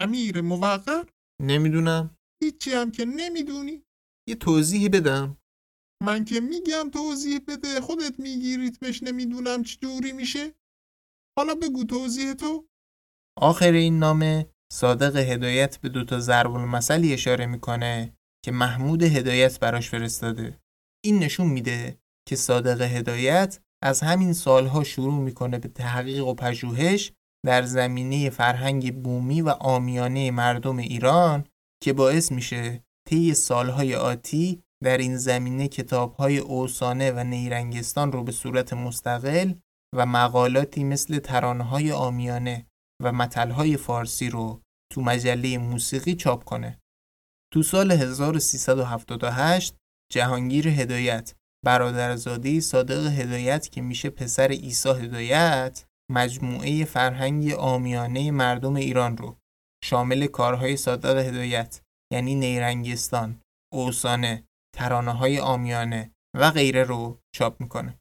امیر 0.00 0.40
موقر 0.40 1.04
نمی‌دونم. 1.42 2.16
هیچی 2.42 2.72
هم 2.72 2.90
که 2.90 3.04
نمی‌دونی. 3.04 3.82
یه 4.28 4.34
توضیحی 4.34 4.88
بدم. 4.88 5.38
من 6.02 6.24
که 6.24 6.40
میگم 6.40 6.90
توضیح 6.90 7.40
بده. 7.48 7.80
خودت 7.80 8.20
میگی 8.20 8.56
ریتمش 8.56 9.02
نمی‌دونم 9.02 9.62
چجوری 9.62 10.12
میشه. 10.12 10.54
حالا 11.38 11.54
بگو 11.54 11.84
توضیح 11.84 12.32
تو. 12.32 12.68
آخر 13.38 13.72
این 13.72 13.98
نامه 13.98 14.50
صادق 14.72 15.16
هدایت 15.16 15.78
به 15.78 15.88
دوتا 15.88 16.20
ضرب 16.20 16.54
المثلی 16.54 17.12
اشاره 17.12 17.46
می‌کنه 17.46 18.16
که 18.44 18.52
محمود 18.52 19.02
هدایت 19.02 19.60
براش 19.60 19.90
فرستاده. 19.90 20.60
این 21.04 21.18
نشون 21.18 21.46
میده 21.46 22.00
که 22.28 22.36
صادق 22.36 22.82
هدایت 22.82 23.60
از 23.82 24.00
همین 24.00 24.32
سالها 24.32 24.84
شروع 24.84 25.14
می‌کنه 25.14 25.58
به 25.58 25.68
تحقیق 25.68 26.26
و 26.26 26.34
پژوهش 26.34 27.12
در 27.46 27.62
زمینه 27.62 28.30
فرهنگ 28.30 29.02
بومی 29.02 29.42
و 29.42 29.48
آمیانه 29.48 30.30
مردم 30.30 30.76
ایران 30.76 31.44
که 31.82 31.92
باعث 31.92 32.32
میشه 32.32 32.84
طی 33.08 33.34
سالهای 33.34 33.94
آتی 33.94 34.62
در 34.84 34.98
این 34.98 35.16
زمینه 35.16 35.68
کتابهای 35.68 36.38
اوسانه 36.38 37.12
و 37.12 37.24
نیرنگستان 37.24 38.12
رو 38.12 38.24
به 38.24 38.32
صورت 38.32 38.72
مستقل 38.72 39.52
و 39.96 40.06
مقالاتی 40.06 40.84
مثل 40.84 41.18
ترانهای 41.18 41.92
آمیانه 41.92 42.66
و 43.02 43.12
متلهای 43.12 43.76
فارسی 43.76 44.30
رو 44.30 44.62
تو 44.92 45.00
مجله 45.00 45.58
موسیقی 45.58 46.14
چاپ 46.14 46.44
کنه. 46.44 46.78
تو 47.52 47.62
سال 47.62 47.92
1378 47.92 49.76
جهانگیر 50.12 50.68
هدایت 50.68 51.34
برادرزاده 51.64 52.60
صادق 52.60 53.06
هدایت 53.06 53.68
که 53.68 53.80
میشه 53.80 54.10
پسر 54.10 54.50
عیسی 54.50 54.88
هدایت 54.88 55.84
مجموعه 56.10 56.84
فرهنگ 56.84 57.52
آمیانه 57.52 58.30
مردم 58.30 58.76
ایران 58.76 59.16
رو 59.16 59.36
شامل 59.84 60.26
کارهای 60.26 60.76
صادق 60.76 61.18
هدایت 61.18 61.80
یعنی 62.12 62.34
نیرنگستان، 62.34 63.40
اوسانه، 63.72 64.44
ترانه 64.76 65.12
های 65.12 65.38
آمیانه 65.38 66.10
و 66.36 66.50
غیره 66.50 66.84
رو 66.84 67.20
چاپ 67.34 67.60
می‌کنه. 67.60 67.98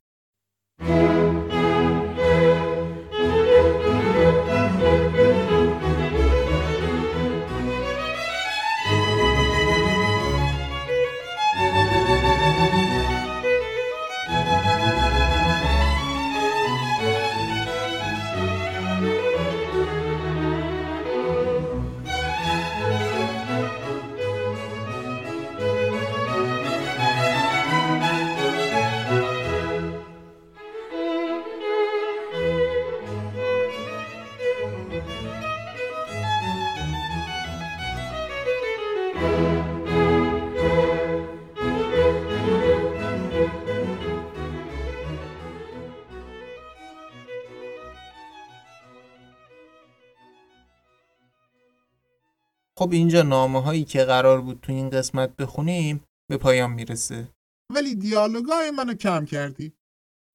خب 52.88 52.93
اینجا 52.93 53.21
نامه 53.21 53.61
هایی 53.61 53.83
که 53.83 54.03
قرار 54.03 54.41
بود 54.41 54.59
تو 54.61 54.71
این 54.71 54.89
قسمت 54.89 55.35
بخونیم 55.35 56.03
به 56.29 56.38
پایان 56.38 56.71
می‌رسه. 56.71 57.27
ولی 57.73 57.95
دیالوگای 57.95 58.71
منو 58.71 58.93
کم 58.93 59.25
کردی. 59.25 59.73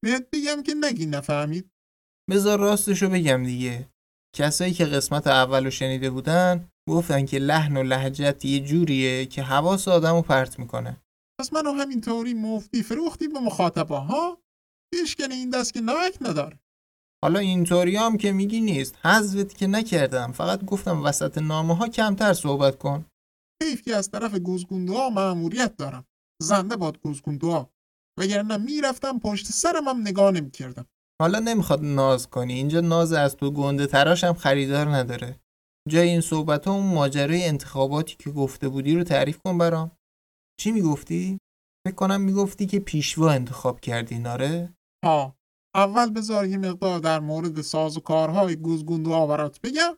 بهت 0.05 0.27
بگم 0.33 0.63
که 0.63 0.75
نگی 0.75 1.07
نفهمید. 1.07 1.71
بذار 2.31 2.59
راستشو 2.59 3.09
بگم 3.09 3.45
دیگه. 3.45 3.89
کسایی 4.37 4.73
که 4.73 4.85
قسمت 4.85 5.27
اولو 5.27 5.71
شنیده 5.71 6.11
بودن 6.11 6.69
گفتن 6.89 7.27
که 7.27 7.39
لحن 7.39 7.77
و 7.77 7.83
لحجت 7.83 8.45
یه 8.45 8.61
جوریه 8.61 9.27
که 9.27 9.43
حواس 9.43 9.89
آدمو 9.89 10.23
پرت 10.23 10.59
می‌کنه. 10.59 11.03
پس 11.41 11.53
منو 11.53 11.73
همینطوری 11.73 12.35
مفتی 12.35 12.83
فروختی 12.83 13.29
به 13.29 13.41
مخاطبا 13.41 14.01
ها؟ 14.01 14.43
پیشکن 14.95 15.33
این 15.33 15.51
دست 15.51 15.75
که 15.75 15.81
نمک 15.81 16.19
نداره. 16.21 16.62
حالا 17.25 17.39
اینطوری 17.39 17.97
هم 17.97 18.17
که 18.17 18.33
میگی 18.33 18.61
نیست. 18.61 19.07
حذفت 19.07 19.57
که 19.57 19.67
نکردم. 19.67 20.33
فقط 20.33 20.65
گفتم 20.65 21.05
وسط 21.05 21.39
نامه 21.39 21.77
ها 21.77 21.89
کمتر 21.89 22.33
صحبت 22.33 22.79
کن. 22.79 23.05
حیف 23.63 23.83
که 23.83 23.97
از 23.97 24.11
طرف 24.11 24.35
گوزگوندوها 24.35 25.11
مأموریت 25.11 25.77
دارم. 25.77 26.05
زنده 26.43 26.77
باد 26.77 27.01
گوزگوندوها 27.01 27.71
وگرنه 28.19 28.57
می‌رفتم 28.57 29.19
پشت 29.19 29.47
سرم 29.47 29.89
هم 29.89 30.01
نگاه 30.01 30.31
نمی‌کردم. 30.31 30.87
حالا 31.23 31.39
نمی‌خواد 31.39 31.85
ناز 31.85 32.31
کنی. 32.31 32.53
اینجا 32.53 32.81
ناز 32.81 33.13
از 33.13 33.37
تو 33.37 33.51
گنده 33.51 33.87
تراش 33.87 34.25
هم 34.25 34.35
خریدار 34.35 34.97
نداره. 34.97 35.41
جای 35.89 36.09
این 36.09 36.21
صحبت 36.21 36.67
ها 36.67 36.75
اون 36.75 36.95
ماجرای 36.95 37.45
انتخاباتی 37.45 38.17
که 38.19 38.31
گفته 38.31 38.69
بودی 38.69 38.95
رو 38.95 39.05
تعریف 39.05 39.39
کن 39.45 39.59
برام. 39.59 39.91
چی 40.61 40.73
می‌گفتی؟ 40.73 41.39
فکر 41.87 41.95
کنم 41.95 42.21
می‌گفتی 42.21 42.67
که 42.67 42.81
پیشوا 42.81 43.31
انتخاب 43.31 43.81
کردی 43.81 44.19
ناره؟ 44.19 44.75
ها 45.05 45.37
اول 45.75 46.11
بذار 46.11 46.47
یه 46.47 46.59
مقدار 46.59 46.99
در 46.99 47.21
مورد 47.21 47.61
ساز 47.61 47.97
و 47.97 48.01
کارهای 48.01 48.57
گوزگوندوها 48.57 49.27
برات 49.27 49.61
بگم. 49.61 49.97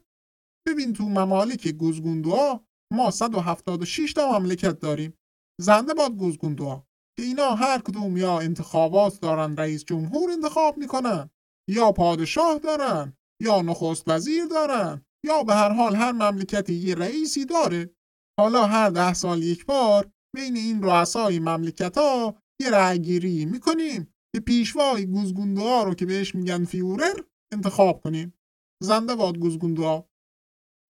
ببین 0.69 0.93
تو 0.93 1.05
ممالک 1.05 1.69
گوزگوندوها 1.69 2.67
ما 2.93 3.11
176 3.11 4.13
تا 4.13 4.39
مملکت 4.39 4.79
داریم. 4.79 5.19
زنده 5.61 5.95
باد 5.95 6.13
گوزگوندوها 6.13 6.87
که 7.17 7.23
اینا 7.23 7.55
هر 7.55 7.79
کدوم 7.79 8.17
یا 8.17 8.41
انتخابات 8.41 9.21
دارن 9.21 9.57
رئیس 9.57 9.85
جمهور 9.85 10.31
انتخاب 10.31 10.79
می‌کنن 10.79 11.31
یا 11.71 11.93
پادشاه 11.93 12.59
دارن 12.59 13.17
یا 13.43 13.63
نخست 13.63 14.09
وزیر 14.09 14.45
دارن 14.47 15.05
یا 15.27 15.43
به 15.43 15.55
هر 15.55 15.73
حال 15.73 15.97
هر 15.97 16.13
مملکتی 16.13 16.75
یه 16.75 16.95
رئیسی 16.95 17.45
داره. 17.45 17.95
حالا 18.41 18.67
هر 18.67 18.91
ده 18.91 19.15
سال 19.15 19.43
یک 19.43 19.67
بار 19.67 20.11
بین 20.37 20.57
این 20.57 20.83
رؤسای 20.83 21.39
مملکت 21.39 21.99
ها 21.99 22.35
یه 22.61 22.71
رأیگیری 22.71 23.45
می‌کنیم. 23.45 24.14
که 24.35 24.41
پیشوای 24.41 25.07
گوزگوندوها 25.07 25.83
رو 25.83 25.95
که 25.95 26.07
بهش 26.07 26.35
میگن 26.35 26.65
فیورر 26.65 27.21
انتخاب 27.53 28.01
کنیم. 28.01 28.35
زنده 28.83 29.15
باد 29.15 29.39
گوزگوندوها 29.39 30.09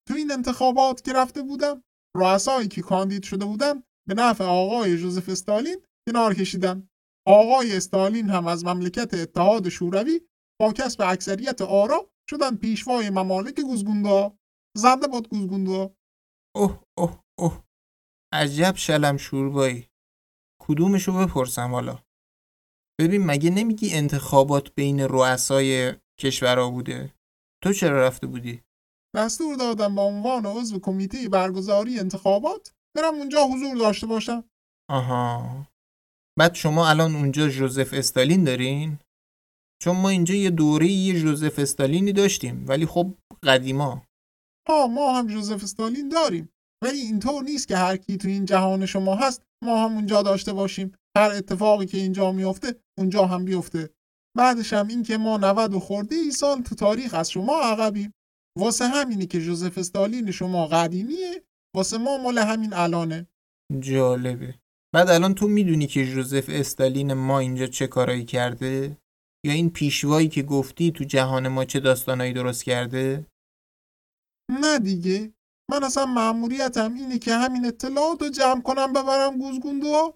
تو 0.09 0.14
این 0.14 0.32
انتخابات 0.32 1.05
که 1.05 1.12
رفته 1.12 1.42
بودم 1.42 1.84
رؤسایی 2.16 2.68
که 2.68 2.82
کاندید 2.82 3.22
شده 3.22 3.45
بودن 3.45 3.82
به 4.09 4.14
نفع 4.14 4.45
آقای 4.45 4.99
جوزف 4.99 5.28
استالین 5.28 5.86
کنار 6.09 6.34
کشیدن. 6.34 6.88
آقای 7.26 7.76
استالین 7.76 8.30
هم 8.30 8.47
از 8.47 8.64
مملکت 8.64 9.14
اتحاد 9.14 9.68
شوروی 9.68 10.20
با 10.61 10.72
کسب 10.72 11.01
اکثریت 11.01 11.62
آرا 11.62 12.11
شدن 12.30 12.57
پیشوای 12.57 13.11
ممالک 13.11 13.61
گوزگوندا 13.61 14.38
زنده 14.76 15.07
باد 15.07 15.28
گوزگوندا 15.28 15.97
اوه 16.57 16.84
اوه 16.99 17.22
اوه. 17.38 17.64
عجب 18.32 18.74
شلم 18.76 19.16
شوربایی. 19.16 19.88
کدومشو 20.62 21.12
بپرسم 21.12 21.70
حالا؟ 21.70 22.05
ببین 23.01 23.26
مگه 23.26 23.51
نمیگی 23.51 23.95
انتخابات 23.95 24.74
بین 24.74 25.01
رؤسای 25.01 25.92
کشورها 26.20 26.70
بوده؟ 26.70 27.14
تو 27.62 27.72
چرا 27.72 28.07
رفته 28.07 28.26
بودی؟ 28.26 28.62
دستور 29.16 29.57
دادم 29.57 29.95
با 29.95 30.03
عنوان 30.03 30.47
عضو 30.47 30.78
کمیته 30.80 31.28
برگزاری 31.28 31.99
انتخابات 31.99 32.72
برم 32.97 33.14
اونجا 33.14 33.45
حضور 33.45 33.76
داشته 33.76 34.07
باشم. 34.07 34.45
آها. 34.90 35.66
بعد 36.38 36.55
شما 36.55 36.88
الان 36.88 37.16
اونجا 37.16 37.49
جوزف 37.49 37.95
استالین 37.95 38.45
دارین؟ 38.45 38.99
چون 39.82 39.97
ما 39.97 40.09
اینجا 40.09 40.34
یه 40.34 40.51
دوره 40.51 40.86
یه 40.86 41.20
جوزف 41.20 41.59
استالینی 41.59 42.12
داشتیم 42.12 42.64
ولی 42.68 42.86
خب 42.86 43.14
قدیما. 43.42 44.03
ها 44.68 44.86
ما 44.86 45.18
هم 45.18 45.26
جوزف 45.26 45.62
استالین 45.62 46.09
داریم. 46.09 46.49
ولی 46.84 46.99
اینطور 46.99 47.42
نیست 47.42 47.68
که 47.68 47.76
هر 47.76 47.97
کی 47.97 48.16
تو 48.16 48.28
این 48.28 48.45
جهان 48.45 48.86
شما 48.86 49.14
هست 49.14 49.42
ما 49.64 49.84
هم 49.84 49.92
اونجا 49.92 50.22
داشته 50.22 50.53
باشیم. 50.53 50.92
هر 51.16 51.30
اتفاقی 51.30 51.86
که 51.86 51.98
اینجا 51.98 52.32
میفته 52.32 52.76
اونجا 52.98 53.26
هم 53.26 53.44
بیفته. 53.44 53.90
بعدش 54.36 54.72
هم 54.72 54.88
این 54.88 55.02
که 55.02 55.16
ما 55.16 55.36
90 55.36 55.74
و 55.74 55.80
خورده 55.80 56.16
ای 56.16 56.30
سال 56.30 56.62
تو 56.62 56.74
تاریخ 56.74 57.14
از 57.14 57.30
شما 57.30 57.60
عقبیم. 57.60 58.14
واسه 58.58 58.84
همینی 58.84 59.26
که 59.26 59.40
جوزف 59.40 59.78
استالین 59.78 60.30
شما 60.30 60.66
قدیمیه 60.66 61.44
واسه 61.76 61.98
ما 61.98 62.18
مال 62.18 62.38
همین 62.38 62.72
الانه. 62.72 63.26
جالبه. 63.80 64.54
بعد 64.94 65.08
الان 65.08 65.34
تو 65.34 65.48
می‌دونی 65.48 65.86
که 65.86 66.06
جوزف 66.06 66.44
استالین 66.48 67.12
ما 67.12 67.38
اینجا 67.38 67.66
چه 67.66 67.86
کارایی 67.86 68.24
کرده؟ 68.24 68.96
یا 69.46 69.52
این 69.52 69.70
پیشوایی 69.70 70.28
که 70.28 70.42
گفتی 70.42 70.92
تو 70.92 71.04
جهان 71.04 71.48
ما 71.48 71.64
چه 71.64 71.80
داستانایی 71.80 72.32
درست 72.32 72.64
کرده؟ 72.64 73.26
نه 74.60 74.78
دیگه. 74.78 75.32
من 75.70 75.84
اصلا 75.84 76.06
مأموریتم 76.06 76.94
اینه 76.94 77.18
که 77.18 77.34
همین 77.34 77.66
اطلاعات 77.66 78.22
رو 78.22 78.28
جمع 78.28 78.62
کنم 78.62 78.92
ببرم 78.92 79.38
گوزگوندو. 79.38 80.14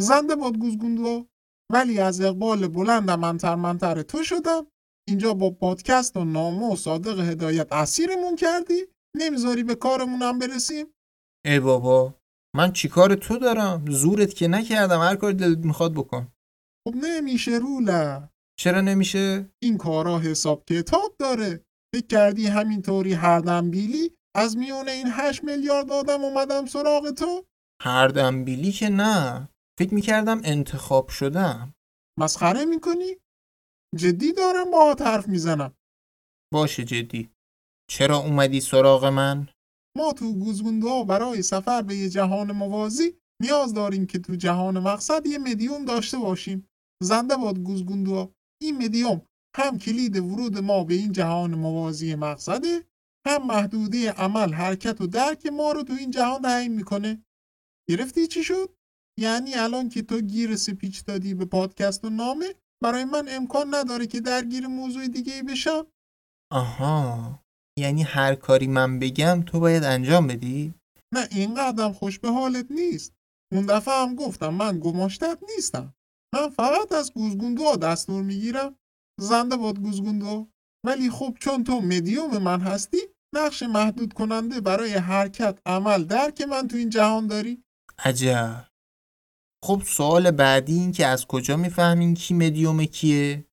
زنده 0.00 0.36
باد 0.36 0.58
گوزگوندو 0.58 1.26
ولی 1.72 1.98
از 1.98 2.20
اقبال 2.20 2.68
بلندم 2.68 3.20
منتر 3.20 3.54
منتر 3.54 4.02
تو 4.02 4.22
شدم. 4.22 4.66
اینجا 5.08 5.34
با 5.34 5.50
پادکست 5.50 6.16
و 6.16 6.24
نامه 6.24 6.72
و 6.72 6.76
صادق 6.76 7.20
هدایت 7.20 7.72
اسیرمون 7.72 8.36
کردی. 8.36 8.86
نمی‌ذاری 9.16 9.62
به 9.64 9.74
کارمونم 9.74 10.38
برسیم؟ 10.38 10.86
ای 11.46 11.60
بابا 11.60 12.14
من 12.56 12.72
چیکار 12.72 13.14
تو 13.14 13.38
دارم؟ 13.38 13.84
زورت 13.90 14.34
که 14.34 14.48
نکردم. 14.48 15.00
هر 15.00 15.16
کاری 15.16 15.34
دلت 15.34 15.58
می‌خواد 15.58 15.94
بکن. 15.94 16.32
خب 16.88 16.94
نمیشه 16.96 17.50
روله 17.50 18.28
چرا 18.60 18.80
نمیشه؟ 18.80 19.50
این 19.62 19.78
کارا 19.78 20.18
حساب 20.18 20.64
کتاب 20.64 21.16
داره. 21.18 21.64
فکر 21.94 22.06
کردی 22.06 22.46
همینطوری 22.46 23.12
هر 23.12 23.38
دنبیلی؟ 23.38 24.16
از 24.36 24.56
میون 24.56 24.88
این 24.88 25.06
8 25.10 25.44
میلیارد 25.44 25.92
آدم 25.92 26.24
اومدم 26.24 26.66
سراغ 26.66 27.10
تو؟ 27.10 27.44
هر 27.82 28.08
دنبیلی 28.08 28.72
که 28.72 28.88
نه. 28.88 29.48
فکر 29.80 29.94
می‌کردم 29.94 30.40
انتخاب 30.44 31.08
شدم. 31.08 31.74
مسخره 32.18 32.64
می‌کنی؟ 32.64 33.16
جدی 33.96 34.32
دارم 34.32 34.70
با 34.70 34.96
حرف 35.00 35.28
می‌زنم. 35.28 35.74
باشه 36.52 36.84
جدی. 36.84 37.30
چرا 37.90 38.18
اومدی 38.18 38.60
سراغ 38.60 39.04
من؟ 39.04 39.48
ما 39.96 40.12
تو 40.12 40.32
گوزگوندوها 40.34 41.04
برای 41.04 41.42
سفر 41.42 41.82
به 41.82 41.96
یه 41.96 42.08
جهان 42.08 42.52
موازی 42.52 43.20
نیاز 43.42 43.74
داریم 43.74 44.06
که 44.06 44.18
تو 44.18 44.36
جهان 44.36 44.78
مقصد 44.78 45.26
یه 45.26 45.38
مدیوم 45.38 45.84
داشته 45.84 46.18
باشیم. 46.18 46.68
زنده 47.02 47.36
باد 47.36 47.58
گوزگوندوها 47.58 48.34
این 48.62 48.84
مدیوم 48.84 49.22
هم 49.56 49.78
کلید 49.78 50.16
ورود 50.16 50.58
ما 50.58 50.84
به 50.84 50.94
این 50.94 51.12
جهان 51.12 51.54
موازی 51.54 52.14
مقصده 52.14 52.84
هم 53.26 53.46
محدوده 53.46 54.12
عمل 54.12 54.52
حرکت 54.52 55.00
و 55.00 55.06
درک 55.06 55.46
ما 55.46 55.72
رو 55.72 55.82
تو 55.82 55.92
این 55.92 56.10
جهان 56.10 56.42
تعیین 56.42 56.74
می‌کنه. 56.74 57.24
گرفتی 57.90 58.26
چی 58.26 58.44
شد؟ 58.44 58.79
یعنی 59.18 59.54
الان 59.54 59.88
که 59.88 60.02
تو 60.02 60.20
گیر 60.20 60.56
سپیچ 60.56 61.04
دادی 61.04 61.34
به 61.34 61.44
پادکست 61.44 62.04
و 62.04 62.10
نامه 62.10 62.54
برای 62.82 63.04
من 63.04 63.26
امکان 63.28 63.74
نداره 63.74 64.06
که 64.06 64.20
درگیر 64.20 64.66
موضوع 64.66 65.08
دیگه 65.08 65.34
ای 65.34 65.42
بشم. 65.42 65.86
آها. 66.52 67.40
یعنی 67.78 68.02
هر 68.02 68.34
کاری 68.34 68.66
من 68.66 68.98
بگم 68.98 69.42
تو 69.46 69.60
باید 69.60 69.84
انجام 69.84 70.26
بدی؟ 70.26 70.74
نه 71.14 71.28
این 71.30 71.54
قدم 71.54 71.92
خوش 71.92 72.18
به 72.18 72.30
حالت 72.30 72.66
نیست. 72.70 73.14
اون 73.52 73.66
دفعه 73.66 73.94
هم 73.94 74.14
گفتم 74.14 74.54
من 74.54 74.80
گماشتت 74.80 75.38
نیستم. 75.56 75.94
من 76.34 76.48
فقط 76.48 76.92
از 76.92 77.12
گوزگوندو 77.12 77.76
دستور 77.76 78.22
می‌گیرم. 78.22 78.76
زنده 79.20 79.56
باد 79.56 79.78
گوزگوندو. 79.78 80.48
ولی 80.86 81.10
خب 81.10 81.36
چون 81.40 81.64
تو 81.64 81.80
مدیوم 81.80 82.38
من 82.38 82.60
هستی 82.60 82.98
نقش 83.34 83.62
محدود 83.62 84.12
کننده 84.12 84.60
برای 84.60 84.92
حرکت 84.92 85.58
عمل 85.66 86.04
درک 86.04 86.40
من 86.40 86.68
تو 86.68 86.76
این 86.76 86.90
جهان 86.90 87.26
داری. 87.26 87.64
عجب. 87.98 88.69
خب 89.64 89.82
سوال 89.86 90.30
بعدی 90.30 90.74
این 90.74 90.92
که 90.92 91.06
از 91.06 91.26
کجا 91.26 91.56
می‌فهمین 91.56 92.14
کی 92.14 92.34
مدیوم 92.34 92.84
کیه؟ 92.84 93.44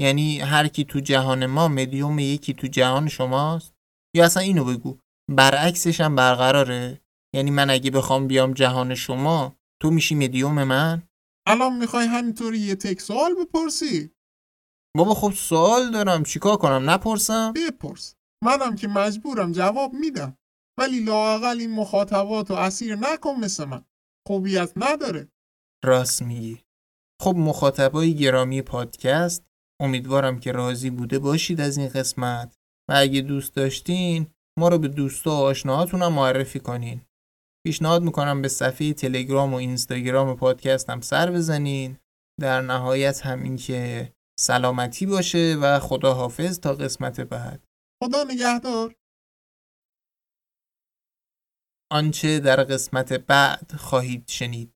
یعنی 0.00 0.40
هر 0.40 0.68
کی 0.68 0.84
تو 0.84 1.00
جهان 1.00 1.46
ما 1.46 1.68
مدیوم 1.68 2.18
یکی 2.18 2.54
تو 2.54 2.66
جهان 2.66 3.08
شماست؟ 3.08 3.74
یا 4.16 4.24
اصلا 4.24 4.42
اینو 4.42 4.64
بگو 4.64 4.98
برعکسش 5.30 6.00
هم 6.00 6.16
برقراره؟ 6.16 7.00
یعنی 7.34 7.50
من 7.50 7.70
اگه 7.70 7.90
بخوام 7.90 8.26
بیام 8.26 8.52
جهان 8.52 8.94
شما 8.94 9.56
تو 9.82 9.90
میشی 9.90 10.14
مدیوم 10.14 10.64
من؟ 10.64 11.02
الان 11.46 11.76
می‌خوای 11.76 12.06
همینطوری 12.06 12.58
یه 12.58 12.74
تک 12.74 13.00
سوال 13.00 13.34
بپرسی؟ 13.34 14.10
بابا 14.96 15.14
خب 15.14 15.32
سوال 15.32 15.90
دارم 15.90 16.22
چیکار 16.22 16.56
کنم؟ 16.56 16.90
نپرسم؟ 16.90 17.52
بپرس. 17.52 18.14
منم 18.44 18.76
که 18.76 18.88
مجبورم 18.88 19.52
جواب 19.52 19.92
میدم. 19.92 20.38
ولی 20.78 21.00
لااقل 21.00 21.60
این 21.60 21.70
مخاطبات 21.70 22.50
رو 22.50 22.56
اسیر 22.56 22.96
نکن 22.96 23.34
مثل 23.34 23.64
من. 23.64 23.84
خوبیت 24.26 24.72
نداره. 24.76 25.28
راست 25.86 26.22
میگی. 26.22 26.62
خب 27.22 27.34
مخاطبای 27.36 28.14
گرامی 28.14 28.62
پادکست 28.62 29.46
امیدوارم 29.82 30.40
که 30.40 30.52
راضی 30.52 30.90
بوده 30.90 31.18
باشید 31.18 31.60
از 31.60 31.76
این 31.76 31.88
قسمت. 31.88 32.56
و 32.90 32.94
اگه 32.96 33.20
دوست 33.20 33.54
داشتین 33.54 34.26
ما 34.58 34.68
رو 34.68 34.78
به 34.78 34.88
دوستا 34.88 35.30
و 35.30 35.34
آشناهاتون 35.34 36.02
هم 36.02 36.12
معرفی 36.12 36.60
کنین. 36.60 37.00
پیشنهاد 37.66 38.02
می‌کنم 38.02 38.42
به 38.42 38.48
صفحه 38.48 38.92
تلگرام 38.92 39.54
و 39.54 39.56
اینستاگرام 39.56 40.36
پادکست 40.36 40.90
هم 40.90 41.00
سر 41.00 41.30
بزنین. 41.30 41.98
در 42.40 42.60
نهایت 42.60 43.26
هم 43.26 43.42
این 43.42 43.56
که 43.56 44.12
سلامتی 44.40 45.06
باشه 45.06 45.56
و 45.62 45.78
خدا 45.78 46.14
حافظ 46.14 46.60
تا 46.60 46.74
قسمت 46.74 47.20
بعد. 47.20 47.64
خدا 48.04 48.24
نگهدار. 48.24 48.94
آنچه 51.92 52.40
در 52.40 52.64
قسمت 52.64 53.12
بعد 53.12 53.72
خواهید 53.72 54.28
شنید. 54.28 54.75